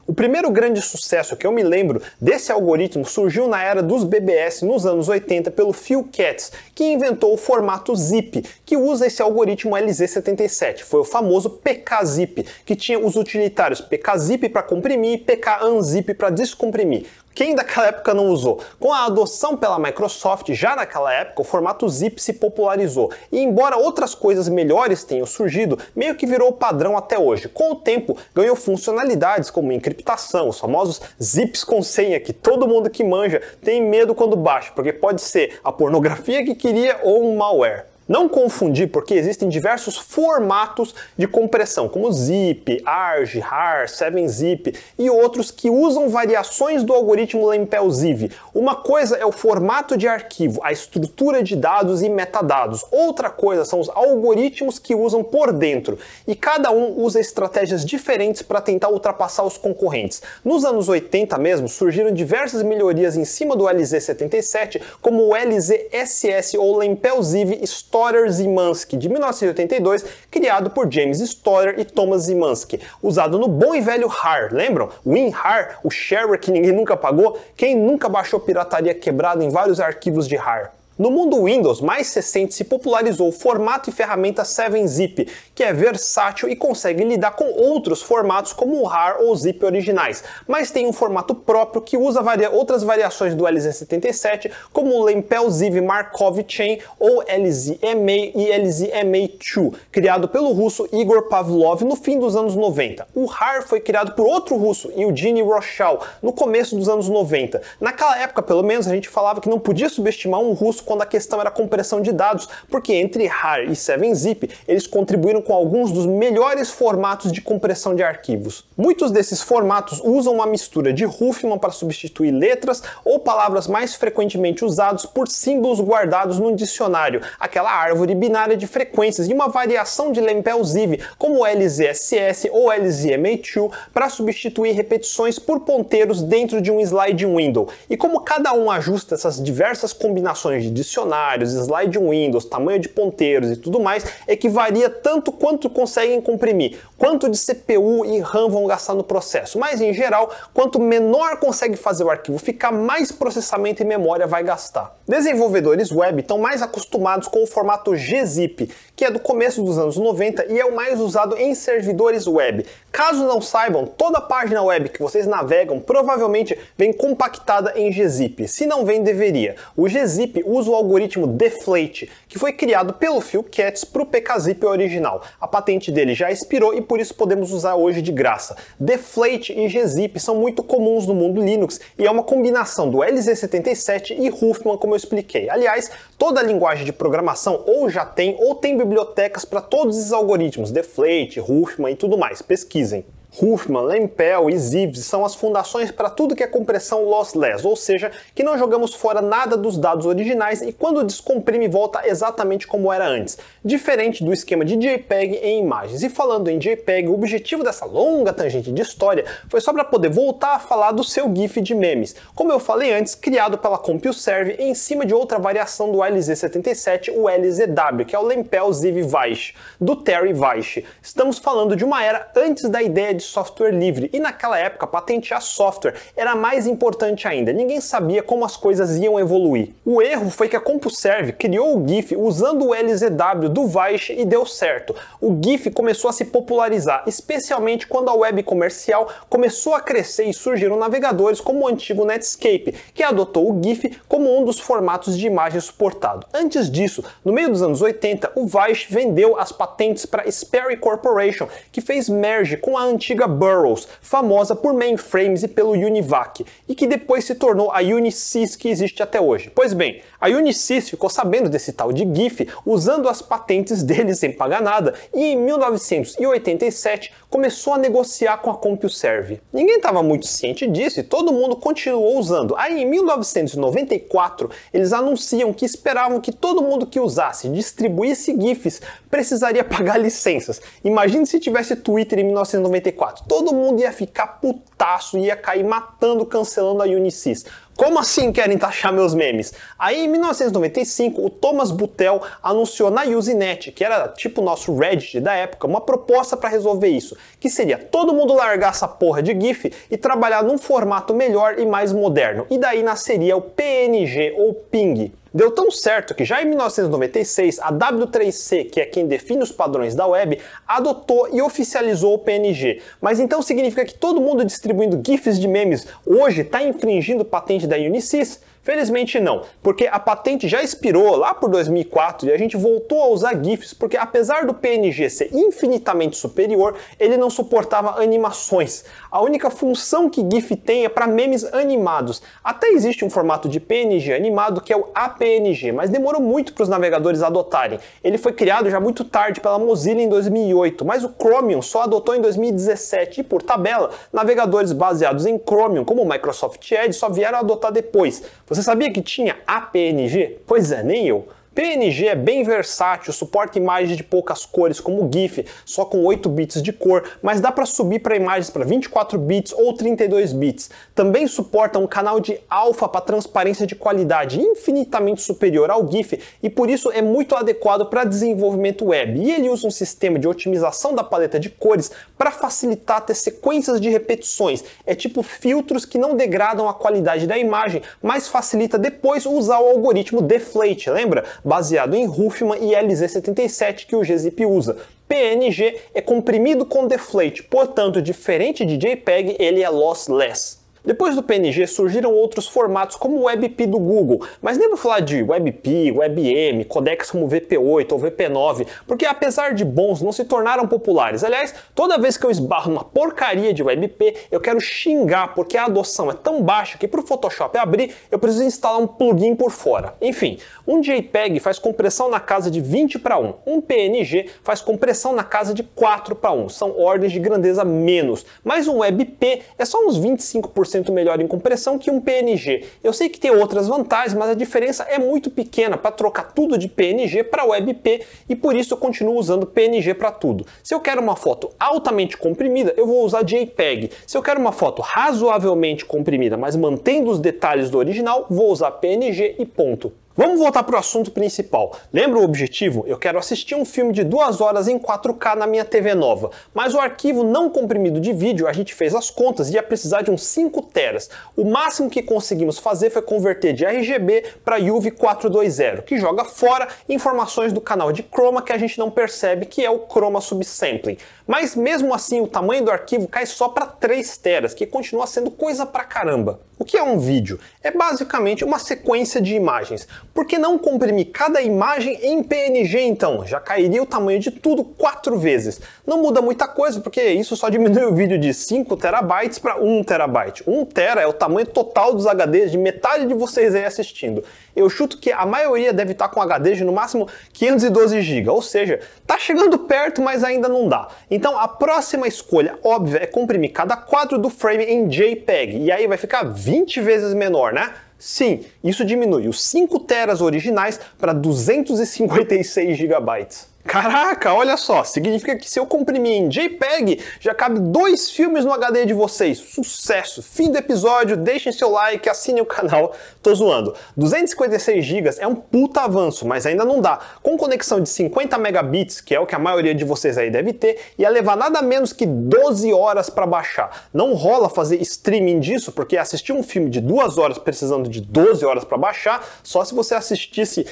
[0.07, 4.61] O primeiro grande sucesso que eu me lembro desse algoritmo surgiu na era dos BBS
[4.61, 9.75] nos anos 80 pelo Phil Katz, que inventou o formato zip, que usa esse algoritmo
[9.75, 10.79] LZ77.
[10.79, 17.05] Foi o famoso PKZip, que tinha os utilitários PKZip para comprimir e PKUnzip para descomprimir.
[17.33, 18.59] Quem daquela época não usou?
[18.79, 23.11] Com a adoção pela Microsoft, já naquela época, o formato zip se popularizou.
[23.31, 27.47] E embora outras coisas melhores tenham surgido, meio que virou padrão até hoje.
[27.47, 32.89] Com o tempo, ganhou funcionalidades como encriptação, os famosos zips com senha, que todo mundo
[32.89, 37.37] que manja tem medo quando baixa, porque pode ser a pornografia que queria ou um
[37.37, 37.90] malware.
[38.11, 45.49] Não confundir, porque existem diversos formatos de compressão, como zip, arg, rar, 7zip e outros
[45.49, 48.29] que usam variações do algoritmo Lempel-Ziv.
[48.53, 52.83] Uma coisa é o formato de arquivo, a estrutura de dados e metadados.
[52.91, 55.97] Outra coisa são os algoritmos que usam por dentro.
[56.27, 60.21] E cada um usa estratégias diferentes para tentar ultrapassar os concorrentes.
[60.43, 66.75] Nos anos 80 mesmo, surgiram diversas melhorias em cima do LZ77, como o LZSS ou
[66.75, 73.47] Lempel-Ziv Story Storer Zimansky, de 1982, criado por James Storer e Thomas Zimansky, usado no
[73.47, 74.89] bom e velho RAR, lembram?
[75.05, 77.37] WinRAR, o shareware que ninguém nunca pagou?
[77.55, 80.73] Quem nunca baixou pirataria quebrada em vários arquivos de RAR?
[81.01, 86.47] No mundo Windows mais recente se popularizou o formato e ferramenta 7-zip, que é versátil
[86.47, 90.93] e consegue lidar com outros formatos como o RAR ou zip originais, mas tem um
[90.93, 96.77] formato próprio que usa varia outras variações do LZ77, como o Lempel Ziv Markov Chain
[96.99, 103.07] ou LZMA e LZMA2, criado pelo russo Igor Pavlov no fim dos anos 90.
[103.15, 107.59] O RAR foi criado por outro russo, Eugene Rochal, no começo dos anos 90.
[107.79, 111.05] Naquela época, pelo menos, a gente falava que não podia subestimar um russo quando a
[111.05, 116.05] questão era compressão de dados, porque entre RAR e 7-zip eles contribuíram com alguns dos
[116.05, 118.65] melhores formatos de compressão de arquivos.
[118.75, 124.65] Muitos desses formatos usam uma mistura de Huffman para substituir letras ou palavras mais frequentemente
[124.65, 130.19] usados por símbolos guardados num dicionário, aquela árvore binária de frequências e uma variação de
[130.19, 137.69] Lempel-Ziv, como LZSS ou LZMA2, para substituir repetições por ponteiros dentro de um slide window.
[137.89, 143.51] E como cada um ajusta essas diversas combinações de dicionários, slide Windows, tamanho de ponteiros
[143.51, 148.49] e tudo mais, é que varia tanto quanto conseguem comprimir, quanto de CPU e RAM
[148.49, 149.59] vão gastar no processo.
[149.59, 154.43] Mas em geral, quanto menor consegue fazer o arquivo ficar, mais processamento e memória vai
[154.43, 154.95] gastar.
[155.07, 159.97] Desenvolvedores web estão mais acostumados com o formato gzip, que é do começo dos anos
[159.97, 162.65] 90 e é o mais usado em servidores web.
[162.91, 168.45] Caso não saibam, toda página web que vocês navegam provavelmente vem compactada em gzip.
[168.49, 169.55] Se não vem, deveria.
[169.77, 174.65] O gzip usa o algoritmo Deflate, que foi criado pelo Phil Katz para o PKZip
[174.65, 175.23] original.
[175.39, 178.57] A patente dele já expirou e por isso podemos usar hoje de graça.
[178.77, 184.17] Deflate e gzip são muito comuns no mundo Linux e é uma combinação do LZ77
[184.19, 185.49] e Huffman, como eu expliquei.
[185.49, 190.71] Aliás, toda linguagem de programação ou já tem ou tem bibliotecas para todos esses algoritmos,
[190.71, 192.41] Deflate, Huffman e tudo mais.
[192.81, 193.05] Pesquisem.
[193.39, 198.11] Huffman, Lempel e Zivs são as fundações para tudo que é compressão lossless, ou seja,
[198.35, 203.07] que não jogamos fora nada dos dados originais e quando descomprime volta exatamente como era
[203.07, 206.03] antes, diferente do esquema de JPEG em imagens.
[206.03, 210.09] E falando em JPEG, o objetivo dessa longa tangente de história foi só para poder
[210.09, 214.55] voltar a falar do seu GIF de memes, como eu falei antes, criado pela CompuServe
[214.59, 219.53] em cima de outra variação do LZ77, o LZW, que é o Lempel Ziv Weiss,
[219.79, 220.83] do Terry Weiss.
[221.01, 224.09] Estamos falando de uma era antes da ideia de de software livre.
[224.11, 227.53] E naquela época, patentear software era mais importante ainda.
[227.53, 229.69] Ninguém sabia como as coisas iam evoluir.
[229.85, 234.25] O erro foi que a CompuServe criou o GIF usando o LZW do Weiss e
[234.25, 234.95] deu certo.
[235.19, 240.33] O GIF começou a se popularizar, especialmente quando a web comercial começou a crescer e
[240.33, 245.27] surgiram navegadores como o antigo Netscape, que adotou o GIF como um dos formatos de
[245.27, 246.25] imagem suportado.
[246.33, 251.47] Antes disso, no meio dos anos 80, o Weiss vendeu as patentes para Sperry Corporation,
[251.71, 256.73] que fez merge com a antiga antiga Burroughs, famosa por mainframes e pelo Univac, e
[256.73, 259.51] que depois se tornou a Unisys que existe até hoje.
[259.53, 264.31] Pois bem, a Unisys ficou sabendo desse tal de GIF usando as patentes dele sem
[264.31, 269.41] pagar nada, e em 1987 começou a negociar com a CompuServe.
[269.51, 272.55] Ninguém estava muito ciente disso e todo mundo continuou usando.
[272.57, 279.63] Aí em 1994 eles anunciam que esperavam que todo mundo que usasse distribuísse GIFs precisaria
[279.65, 280.61] pagar licenças.
[280.83, 286.83] Imagine se tivesse Twitter em 1994 todo mundo ia ficar putaço, ia cair matando, cancelando
[286.83, 287.45] a Unisys.
[287.75, 289.53] Como assim querem taxar meus memes?
[289.77, 295.19] Aí em 1995, o Thomas Butel anunciou na Usenet, que era tipo o nosso Reddit
[295.19, 299.39] da época, uma proposta para resolver isso, que seria todo mundo largar essa porra de
[299.39, 302.45] GIF e trabalhar num formato melhor e mais moderno.
[302.49, 305.20] E daí nasceria o PNG ou PNG.
[305.33, 309.95] Deu tão certo que já em 1996 a W3C, que é quem define os padrões
[309.95, 312.81] da web, adotou e oficializou o PNG.
[312.99, 317.77] Mas então significa que todo mundo distribuindo GIFs de memes hoje está infringindo patente da
[317.77, 318.41] Unisys?
[318.63, 323.07] Felizmente não, porque a patente já expirou lá por 2004 e a gente voltou a
[323.07, 328.85] usar GIFs porque apesar do PNG ser infinitamente superior, ele não suportava animações.
[329.09, 332.21] A única função que GIF tem é para memes animados.
[332.43, 336.61] Até existe um formato de PNG animado que é o APNG, mas demorou muito para
[336.61, 337.79] os navegadores adotarem.
[338.03, 342.15] Ele foi criado já muito tarde pela Mozilla em 2008, mas o Chromium só adotou
[342.15, 347.39] em 2017 e por tabela, navegadores baseados em Chromium, como o Microsoft Edge, só vieram
[347.39, 348.21] adotar depois.
[348.51, 350.39] Você sabia que tinha APNG?
[350.45, 351.25] Pois é, nem eu.
[351.53, 356.61] PNG é bem versátil, suporta imagens de poucas cores como GIF, só com 8 bits
[356.61, 360.69] de cor, mas dá para subir para imagens para 24 bits ou 32 bits.
[360.95, 366.49] Também suporta um canal de alfa para transparência de qualidade infinitamente superior ao GIF e
[366.49, 369.19] por isso é muito adequado para desenvolvimento web.
[369.19, 373.81] E ele usa um sistema de otimização da paleta de cores para facilitar ter sequências
[373.81, 374.63] de repetições.
[374.85, 379.67] É tipo filtros que não degradam a qualidade da imagem, mas facilita depois usar o
[379.67, 381.25] algoritmo Deflate, lembra?
[381.43, 384.77] Baseado em Huffman e LZ77 que o gzip usa.
[385.07, 390.60] PNG é comprimido com deflate, portanto, diferente de JPEG, ele é lossless.
[390.83, 394.99] Depois do PNG surgiram outros formatos como o WebP do Google, mas nem vou falar
[395.01, 400.67] de WebP, WebM, codecs como VP8 ou VP9, porque apesar de bons, não se tornaram
[400.67, 401.23] populares.
[401.23, 405.65] Aliás, toda vez que eu esbarro numa porcaria de WebP, eu quero xingar porque a
[405.65, 409.51] adoção é tão baixa que para o Photoshop abrir, eu preciso instalar um plugin por
[409.51, 409.93] fora.
[410.01, 415.13] Enfim, um JPEG faz compressão na casa de 20 para 1, um PNG faz compressão
[415.13, 419.65] na casa de 4 para 1, são ordens de grandeza menos, mas um WebP é
[419.65, 422.65] só uns 25% 10% melhor em compressão que um PNG.
[422.83, 426.57] Eu sei que tem outras vantagens, mas a diferença é muito pequena para trocar tudo
[426.57, 430.45] de PNG para WebP e por isso eu continuo usando PNG para tudo.
[430.63, 433.91] Se eu quero uma foto altamente comprimida, eu vou usar JPEG.
[434.07, 438.71] Se eu quero uma foto razoavelmente comprimida, mas mantendo os detalhes do original, vou usar
[438.71, 439.91] PNG e ponto.
[440.13, 441.73] Vamos voltar para o assunto principal.
[441.93, 442.83] Lembra o objetivo?
[442.85, 446.73] Eu quero assistir um filme de duas horas em 4K na minha TV nova, mas
[446.73, 450.11] o arquivo não comprimido de vídeo, a gente fez as contas e ia precisar de
[450.11, 451.09] uns 5 teras.
[451.33, 456.67] O máximo que conseguimos fazer foi converter de RGB para UV 420, que joga fora
[456.89, 460.97] informações do canal de chroma que a gente não percebe, que é o chroma subsampling.
[461.25, 465.31] Mas mesmo assim, o tamanho do arquivo cai só para 3 teras, que continua sendo
[465.31, 466.41] coisa pra caramba.
[466.61, 467.39] O que é um vídeo?
[467.63, 469.87] É basicamente uma sequência de imagens.
[470.13, 473.25] Por que não comprimir cada imagem em PNG então?
[473.25, 475.59] Já cairia o tamanho de tudo quatro vezes.
[475.87, 479.83] Não muda muita coisa, porque isso só diminui o vídeo de 5 terabytes para 1
[479.83, 480.43] terabyte.
[480.45, 484.23] 1 tera é o tamanho total dos HDs de metade de vocês aí assistindo.
[484.55, 488.41] Eu chuto que a maioria deve estar com HD de no máximo 512 GB, ou
[488.41, 490.87] seja, tá chegando perto, mas ainda não dá.
[491.09, 495.87] Então a próxima escolha óbvia é comprimir cada quadro do frame em JPEG, e aí
[495.87, 497.73] vai ficar 20 vezes menor, né?
[497.97, 503.50] Sim, isso diminui os 5 teras originais para 256 GB.
[503.65, 508.51] Caraca, olha só, significa que se eu comprimir em JPEG, já cabe dois filmes no
[508.53, 509.37] HD de vocês.
[509.37, 510.21] Sucesso!
[510.21, 512.93] Fim do episódio, deixem seu like, assinem o canal.
[513.21, 513.73] Tô zoando.
[513.95, 516.99] 256 GB é um puta avanço, mas ainda não dá.
[517.21, 520.53] Com conexão de 50 megabits, que é o que a maioria de vocês aí deve
[520.53, 523.87] ter, ia levar nada menos que 12 horas para baixar.
[523.93, 528.43] Não rola fazer streaming disso, porque assistir um filme de duas horas precisando de 12
[528.45, 530.65] horas para baixar, só se você assistisse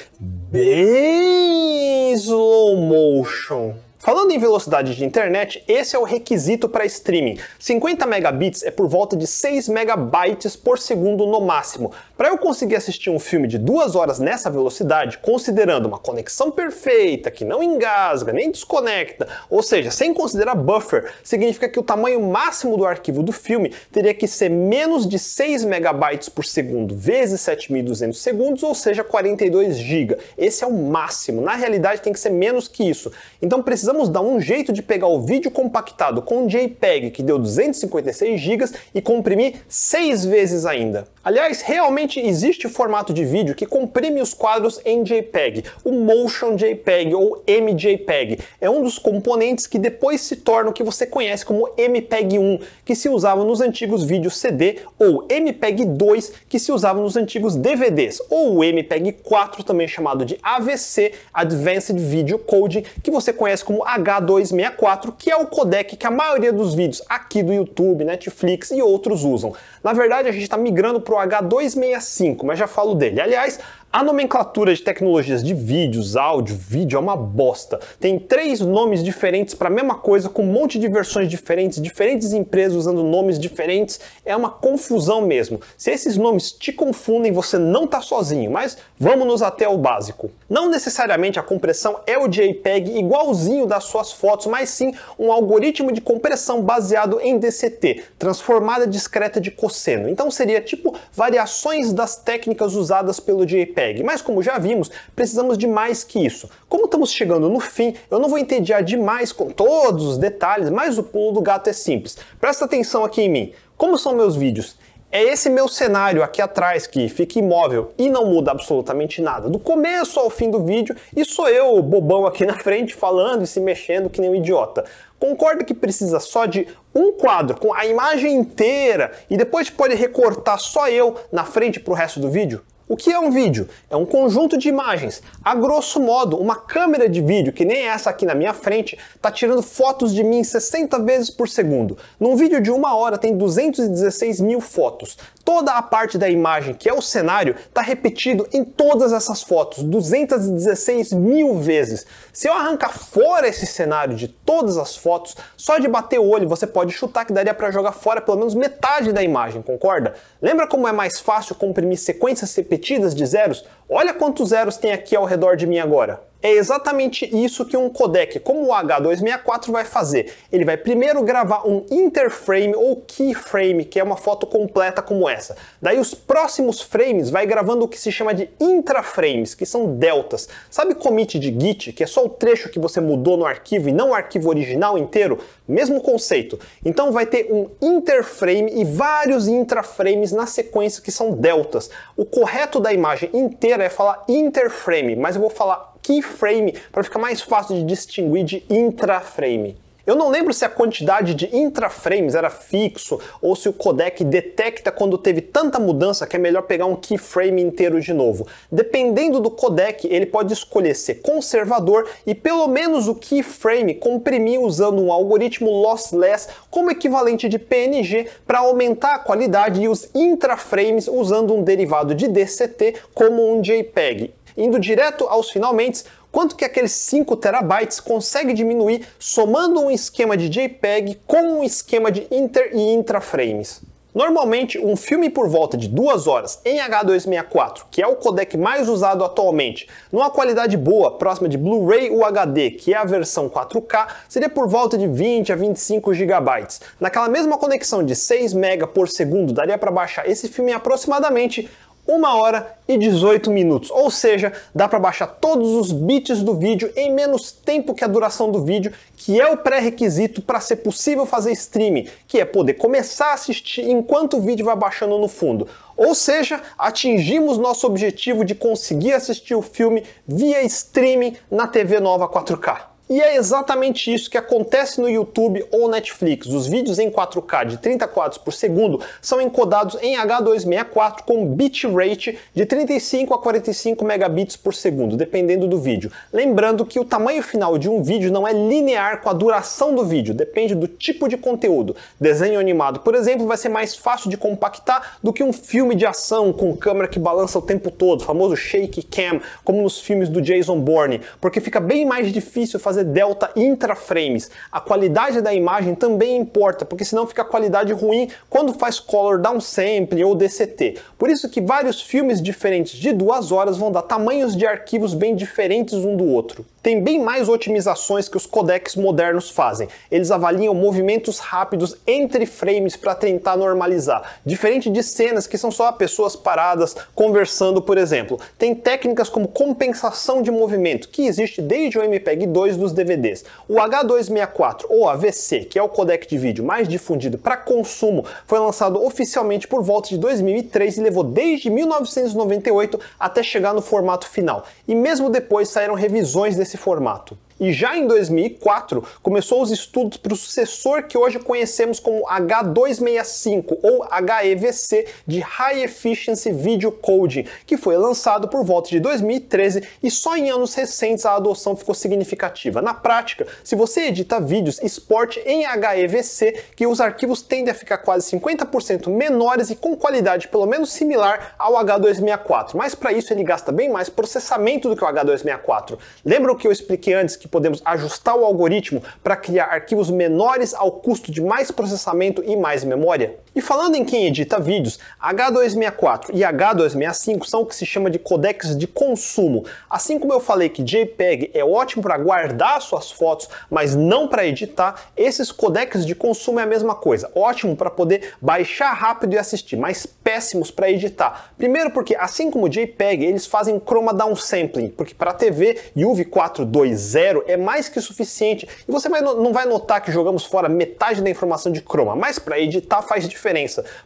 [0.50, 3.74] bem slow motion.
[4.00, 7.38] Falando em velocidade de internet, esse é o requisito para streaming.
[7.58, 11.92] 50 megabits é por volta de 6 megabytes por segundo no máximo.
[12.20, 17.30] Para eu conseguir assistir um filme de duas horas nessa velocidade, considerando uma conexão perfeita,
[17.30, 22.76] que não engasga nem desconecta, ou seja, sem considerar buffer, significa que o tamanho máximo
[22.76, 28.12] do arquivo do filme teria que ser menos de 6 megabytes por segundo vezes 7.200
[28.12, 30.18] segundos, ou seja, 42 GB.
[30.36, 31.40] Esse é o máximo.
[31.40, 33.10] Na realidade, tem que ser menos que isso.
[33.40, 38.38] Então precisamos dar um jeito de pegar o vídeo compactado com JPEG, que deu 256
[38.38, 41.08] GB, e comprimir seis vezes ainda.
[41.24, 47.14] Aliás, realmente existe formato de vídeo que comprime os quadros em JPEG, o Motion JPEG
[47.14, 48.40] ou MJPEG.
[48.60, 52.94] É um dos componentes que depois se torna o que você conhece como MPEG-1, que
[52.94, 58.56] se usava nos antigos vídeos CD, ou MPEG-2, que se usava nos antigos DVDs, ou
[58.56, 65.30] o MPEG-4, também chamado de AVC, Advanced Video Coding, que você conhece como H264, que
[65.30, 69.52] é o codec que a maioria dos vídeos aqui do YouTube, Netflix e outros usam.
[69.82, 71.99] Na verdade, a gente está migrando para o H265,
[72.46, 73.20] mas já falo dele.
[73.20, 73.58] Aliás,
[73.92, 77.80] a nomenclatura de tecnologias de vídeos, áudio, vídeo é uma bosta.
[77.98, 82.32] Tem três nomes diferentes para a mesma coisa, com um monte de versões diferentes, diferentes
[82.32, 83.98] empresas usando nomes diferentes.
[84.24, 85.60] É uma confusão mesmo.
[85.76, 90.30] Se esses nomes te confundem, você não está sozinho, mas vamos nos até o básico.
[90.48, 95.90] Não necessariamente a compressão é o JPEG igualzinho das suas fotos, mas sim um algoritmo
[95.90, 100.08] de compressão baseado em DCT, transformada discreta de cosseno.
[100.08, 105.66] Então seria tipo variações das técnicas usadas pelo JPEG Mas como já vimos, precisamos de
[105.66, 106.48] mais que isso.
[106.68, 110.98] Como estamos chegando no fim, eu não vou entediar demais com todos os detalhes, mas
[110.98, 112.16] o pulo do gato é simples.
[112.40, 113.52] Presta atenção aqui em mim.
[113.76, 114.76] Como são meus vídeos?
[115.12, 119.58] É esse meu cenário aqui atrás que fica imóvel e não muda absolutamente nada, do
[119.58, 123.58] começo ao fim do vídeo, e sou eu, bobão aqui na frente, falando e se
[123.58, 124.84] mexendo que nem um idiota.
[125.18, 130.60] Concorda que precisa só de um quadro com a imagem inteira e depois pode recortar
[130.60, 132.62] só eu na frente para o resto do vídeo?
[132.90, 133.68] O que é um vídeo?
[133.88, 135.22] É um conjunto de imagens.
[135.44, 139.30] A grosso modo, uma câmera de vídeo, que nem essa aqui na minha frente, está
[139.30, 141.96] tirando fotos de mim 60 vezes por segundo.
[142.18, 145.16] Num vídeo de uma hora tem 216 mil fotos.
[145.44, 149.84] Toda a parte da imagem, que é o cenário, está repetido em todas essas fotos,
[149.84, 152.04] 216 mil vezes.
[152.32, 156.48] Se eu arrancar fora esse cenário de todas as fotos, só de bater o olho
[156.48, 160.14] você pode chutar que daria para jogar fora pelo menos metade da imagem, concorda?
[160.42, 164.92] Lembra como é mais fácil comprimir sequências repetidas repetidas de zeros, olha quantos zeros tem
[164.92, 166.22] aqui ao redor de mim agora.
[166.42, 170.32] É exatamente isso que um codec como o H264 vai fazer.
[170.50, 175.54] Ele vai primeiro gravar um interframe ou keyframe, que é uma foto completa como essa.
[175.82, 180.48] Daí os próximos frames vai gravando o que se chama de intraframes, que são deltas.
[180.70, 183.92] Sabe commit de Git, que é só o trecho que você mudou no arquivo e
[183.92, 185.38] não o arquivo original inteiro?
[185.68, 186.58] Mesmo conceito.
[186.82, 191.90] Então vai ter um interframe e vários intraframes na sequência que são deltas.
[192.16, 197.20] O correto da imagem inteira é falar interframe, mas eu vou falar keyframe para ficar
[197.20, 199.76] mais fácil de distinguir de intraframe.
[200.04, 204.90] Eu não lembro se a quantidade de intraframes era fixo ou se o codec detecta
[204.90, 208.44] quando teve tanta mudança que é melhor pegar um keyframe inteiro de novo.
[208.72, 215.00] Dependendo do codec, ele pode escolher ser conservador e pelo menos o keyframe comprimir usando
[215.00, 221.54] um algoritmo lossless como equivalente de PNG para aumentar a qualidade e os intraframes usando
[221.54, 224.39] um derivado de DCT como um JPEG.
[224.56, 230.48] Indo direto aos finalmente, quanto que aqueles 5 terabytes consegue diminuir somando um esquema de
[230.48, 233.82] JPEG com um esquema de inter e intraframes.
[234.12, 238.88] Normalmente, um filme por volta de 2 horas em H264, que é o codec mais
[238.88, 244.48] usado atualmente, numa qualidade boa, próxima de Blu-ray UHD, que é a versão 4K, seria
[244.48, 246.66] por volta de 20 a 25 GB.
[246.98, 251.70] Naquela mesma conexão de 6 MB por segundo, daria para baixar esse filme aproximadamente
[252.10, 256.92] 1 hora e 18 minutos, ou seja, dá para baixar todos os bits do vídeo
[256.96, 261.24] em menos tempo que a duração do vídeo, que é o pré-requisito para ser possível
[261.24, 265.68] fazer streaming, que é poder começar a assistir enquanto o vídeo vai baixando no fundo.
[265.96, 272.28] Ou seja, atingimos nosso objetivo de conseguir assistir o filme via streaming na TV nova
[272.28, 272.90] 4K.
[273.10, 276.46] E é exatamente isso que acontece no YouTube ou Netflix.
[276.46, 282.38] Os vídeos em 4K de 30 quadros por segundo são encodados em H264 com bitrate
[282.54, 286.12] de 35 a 45 megabits por segundo, dependendo do vídeo.
[286.32, 290.04] Lembrando que o tamanho final de um vídeo não é linear com a duração do
[290.04, 291.96] vídeo, depende do tipo de conteúdo.
[292.20, 296.06] Desenho animado, por exemplo, vai ser mais fácil de compactar do que um filme de
[296.06, 300.40] ação com câmera que balança o tempo todo, famoso shake cam, como nos filmes do
[300.40, 304.50] Jason Bourne, porque fica bem mais difícil fazer fazer delta intraframes.
[304.70, 309.38] A qualidade da imagem também importa, porque senão fica a qualidade ruim quando faz color
[309.38, 310.98] downsample ou DCT.
[311.18, 315.34] Por isso que vários filmes diferentes de duas horas vão dar tamanhos de arquivos bem
[315.34, 319.88] diferentes um do outro tem bem mais otimizações que os codecs modernos fazem.
[320.10, 325.92] Eles avaliam movimentos rápidos entre frames para tentar normalizar, diferente de cenas que são só
[325.92, 328.40] pessoas paradas conversando, por exemplo.
[328.58, 333.44] Tem técnicas como compensação de movimento, que existe desde o MPEG 2 dos DVDs.
[333.68, 338.58] O H264 ou AVC, que é o codec de vídeo mais difundido para consumo, foi
[338.58, 344.64] lançado oficialmente por volta de 2003 e levou desde 1998 até chegar no formato final.
[344.88, 347.36] E mesmo depois saíram revisões desse nesse formato.
[347.60, 353.78] E já em 2004 começou os estudos para o sucessor que hoje conhecemos como H265
[353.82, 360.10] ou HEVC de High Efficiency Video Coding, que foi lançado por volta de 2013 e
[360.10, 362.80] só em anos recentes a adoção ficou significativa.
[362.80, 367.98] Na prática, se você edita vídeos, exporte em HEVC, que os arquivos tendem a ficar
[367.98, 373.44] quase 50% menores e com qualidade pelo menos similar ao H264, mas para isso ele
[373.44, 375.98] gasta bem mais processamento do que o H264.
[376.24, 380.74] Lembra o que eu expliquei antes que podemos ajustar o algoritmo para criar arquivos menores
[380.74, 383.38] ao custo de mais processamento e mais memória?
[383.54, 388.18] E falando em quem edita vídeos, H264 e H265 são o que se chama de
[388.18, 389.64] codecs de consumo.
[389.88, 394.46] Assim como eu falei que JPEG é ótimo para guardar suas fotos, mas não para
[394.46, 397.28] editar, esses codecs de consumo é a mesma coisa.
[397.34, 401.52] Ótimo para poder baixar rápido e assistir, mas péssimos para editar.
[401.58, 407.56] Primeiro porque assim como JPEG, eles fazem chroma downsampling, porque para TV UV 420 é
[407.56, 411.72] mais que suficiente e você vai, não vai notar que jogamos fora metade da informação
[411.72, 413.39] de chroma, mas para editar faz diferença,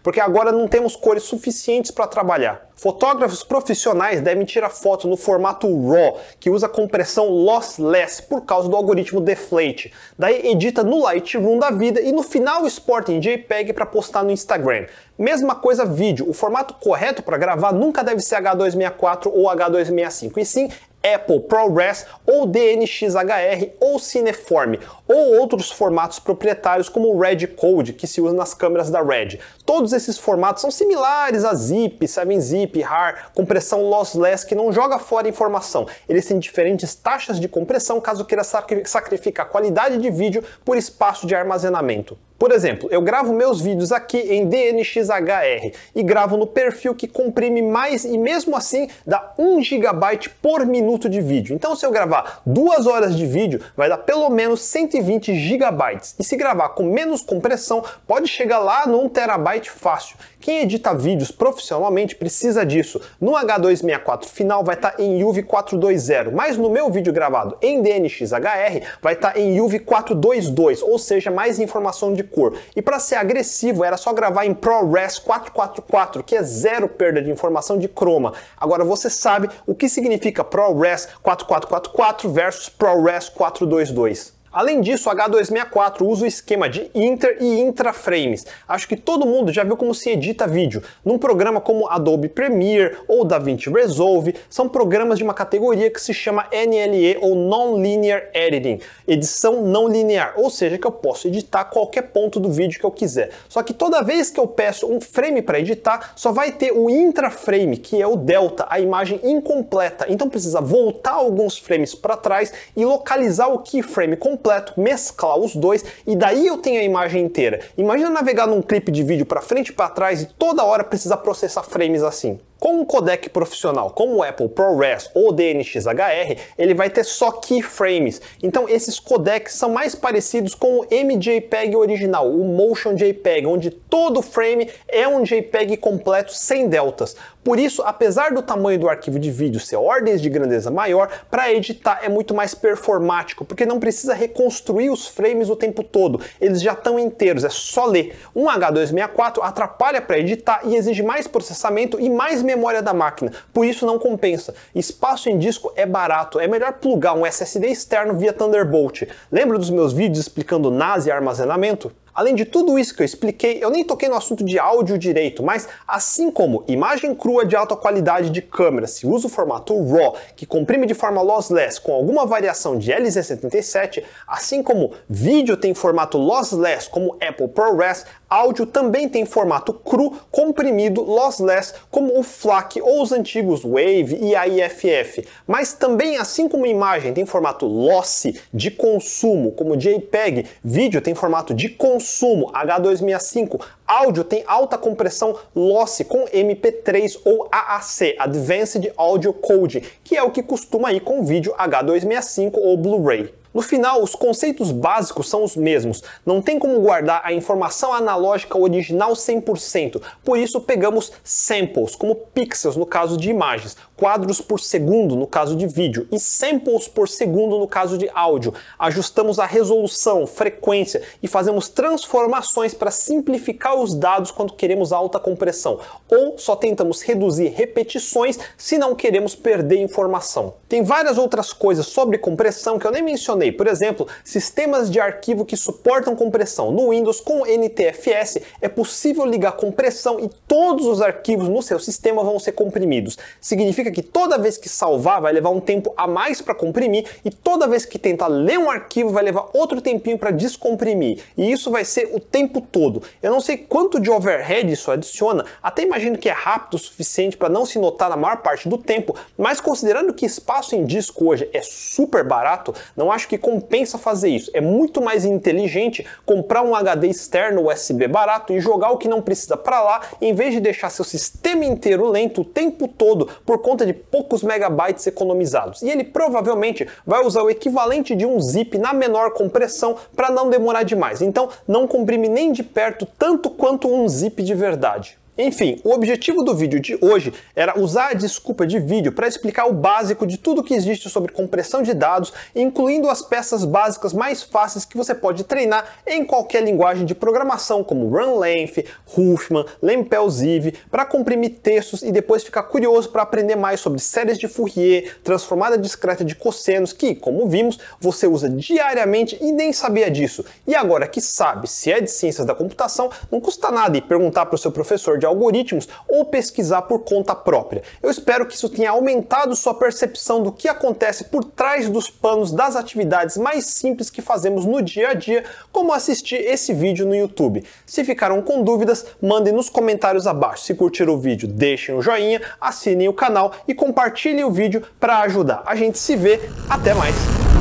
[0.03, 2.69] porque agora não temos cores suficientes para trabalhar.
[2.77, 8.77] Fotógrafos profissionais devem tirar foto no formato RAW, que usa compressão lossless por causa do
[8.77, 9.93] algoritmo Deflate.
[10.19, 14.31] Daí edita no Lightroom da vida e no final exporta em JPEG para postar no
[14.31, 14.87] Instagram.
[15.17, 20.45] Mesma coisa vídeo, o formato correto para gravar nunca deve ser H264 ou H265, e
[20.45, 20.69] sim
[21.05, 28.07] Apple ProRes ou DNxHR ou Cineform, ou outros formatos proprietários como o Red Code, que
[28.07, 29.39] se usa nas câmeras da Red.
[29.67, 35.29] Todos esses formatos são similares a Zip, 7-Zip, RAR, compressão lossless que não joga fora
[35.29, 35.87] informação.
[36.09, 41.35] Eles têm diferentes taxas de compressão caso queira sacrificar qualidade de vídeo por espaço de
[41.35, 42.19] armazenamento.
[42.37, 47.63] Por exemplo, eu gravo meus vídeos aqui em DNxHR e gravo no perfil que comprime
[47.63, 51.55] mais e mesmo assim dá 1 GB por minuto de vídeo.
[51.55, 54.61] Então se eu gravar duas horas de vídeo, vai dar pelo menos
[54.95, 56.01] 120 GB.
[56.19, 59.25] E se gravar com menos compressão, pode chegar lá no 1 TB
[59.65, 60.17] fácil.
[60.41, 63.01] Quem edita vídeos profissionalmente precisa disso.
[63.21, 67.83] No H264 final vai estar tá em UV 420, mas no meu vídeo gravado em
[67.83, 72.57] DNxHR vai estar tá em UV 422, ou seja, mais informação de cor.
[72.77, 77.31] E para ser agressivo era só gravar em ProRes 444, que é zero perda de
[77.31, 78.35] informação de croma.
[78.57, 84.44] Agora você sabe o que significa ProRes 4444 versus ProRes 422.
[84.55, 88.47] Além disso, o H264 usa o esquema de inter e intra frames.
[88.69, 90.81] Acho que todo mundo já viu como se edita vídeo.
[91.05, 96.15] Num programa como Adobe Premiere ou DaVinci Resolve, são programas de uma categoria que se
[96.15, 98.79] chama NLE ou Non-Linear Editing,
[99.09, 102.93] edição não linear, ou seja, que eu posso editar qualquer ponto do vídeo que eu
[102.93, 103.31] quiser.
[103.49, 106.89] Só que toda vez que eu peço um frame para editar, só vai ter o
[106.89, 110.07] intra-frame, que é o delta, a imagem incompleta.
[110.09, 114.44] Então precisa voltar alguns frames para trás e localizar o keyframe completo,
[114.77, 117.61] mesclar os dois e daí eu tenho a imagem inteira.
[117.77, 121.19] Imagina navegar num clipe de vídeo para frente e para trás e toda hora precisar
[121.19, 122.39] processar frames assim.
[122.65, 128.23] Com um codec profissional como o Apple ProRes ou DNxHR, ele vai ter só keyframes.
[128.43, 134.23] Então esses codecs são mais parecidos com o MJPEG original, o Motion JPEG, onde todo
[134.23, 137.15] frame é um JPEG completo sem deltas.
[137.45, 141.53] Por isso, apesar do tamanho do arquivo de vídeo ser ordens de grandeza maior, para
[141.53, 146.63] editar é muito mais performático, porque não precisa reconstruir os frames o tempo todo, eles
[146.63, 148.17] já estão inteiros, é só ler.
[148.35, 153.65] Um H264 atrapalha para editar e exige mais processamento e mais memória da máquina, por
[153.65, 154.55] isso não compensa.
[154.75, 159.03] Espaço em disco é barato, é melhor plugar um SSD externo via Thunderbolt.
[159.31, 161.93] Lembra dos meus vídeos explicando NAS e armazenamento?
[162.15, 165.43] Além de tudo isso que eu expliquei, eu nem toquei no assunto de áudio direito,
[165.43, 170.15] mas assim como imagem crua de alta qualidade de câmera se usa o formato RAW,
[170.37, 176.17] que comprime de forma lossless com alguma variação de LZ77, assim como vídeo tem formato
[176.17, 183.03] lossless como Apple ProRes, áudio também tem formato cru comprimido lossless como o FLAC ou
[183.03, 185.27] os antigos Wave e AIFF.
[185.47, 191.53] Mas também, assim como imagem tem formato lossy de consumo como JPEG, vídeo tem formato
[191.53, 199.33] de consumo consumo H265, áudio tem alta compressão lossy com MP3 ou AAC, Advanced Audio
[199.33, 203.33] Code, que é o que costuma ir com vídeo H265 ou Blu-ray.
[203.55, 206.03] No final, os conceitos básicos são os mesmos.
[206.27, 210.03] Não tem como guardar a informação analógica original 100%.
[210.25, 215.55] Por isso, pegamos samples, como pixels no caso de imagens, quadros por segundo no caso
[215.55, 218.53] de vídeo e samples por segundo no caso de áudio.
[218.77, 225.79] Ajustamos a resolução, frequência e fazemos transformações para simplificar os dados quando queremos alta compressão.
[226.11, 230.55] Ou só tentamos reduzir repetições se não queremos perder informação.
[230.69, 234.99] Tem várias outras coisas sobre compressão que eu nem mencionei mencionei, por exemplo, sistemas de
[234.99, 236.71] arquivo que suportam compressão.
[236.71, 242.23] No Windows, com NTFS, é possível ligar compressão e todos os arquivos no seu sistema
[242.23, 243.19] vão ser comprimidos.
[243.41, 247.31] Significa que toda vez que salvar vai levar um tempo a mais para comprimir e
[247.31, 251.23] toda vez que tentar ler um arquivo vai levar outro tempinho para descomprimir.
[251.37, 253.03] E isso vai ser o tempo todo.
[253.23, 257.37] Eu não sei quanto de overhead isso adiciona, até imagino que é rápido o suficiente
[257.37, 261.27] para não se notar na maior parte do tempo, mas considerando que espaço em disco
[261.27, 264.51] hoje é super barato, não acho que que compensa fazer isso.
[264.55, 269.21] É muito mais inteligente comprar um HD externo USB barato e jogar o que não
[269.21, 273.59] precisa para lá, em vez de deixar seu sistema inteiro lento o tempo todo por
[273.59, 275.83] conta de poucos megabytes economizados.
[275.83, 280.49] E ele provavelmente vai usar o equivalente de um zip na menor compressão para não
[280.49, 281.21] demorar demais.
[281.21, 285.19] Então, não comprime nem de perto tanto quanto um zip de verdade.
[285.37, 289.67] Enfim, o objetivo do vídeo de hoje era usar a desculpa de vídeo para explicar
[289.67, 294.45] o básico de tudo que existe sobre compressão de dados, incluindo as peças básicas mais
[294.45, 298.85] fáceis que você pode treinar em qualquer linguagem de programação, como RunLength,
[299.17, 304.47] Huffman, LampelZiv, para comprimir textos e depois ficar curioso para aprender mais sobre séries de
[304.47, 310.45] Fourier, transformada discreta de cossenos, que, como vimos, você usa diariamente e nem sabia disso.
[310.65, 314.47] E agora que sabe se é de ciências da computação, não custa nada ir perguntar
[314.47, 317.83] para o seu professor de de algoritmos ou pesquisar por conta própria.
[318.03, 322.53] Eu espero que isso tenha aumentado sua percepção do que acontece por trás dos panos
[322.53, 327.15] das atividades mais simples que fazemos no dia a dia, como assistir esse vídeo no
[327.15, 327.65] YouTube.
[327.87, 330.65] Se ficaram com dúvidas, mandem nos comentários abaixo.
[330.65, 334.83] Se curtiram o vídeo, deixem o um joinha, assinem o canal e compartilhem o vídeo
[335.01, 335.63] para ajudar.
[335.65, 337.54] A gente se vê, até mais!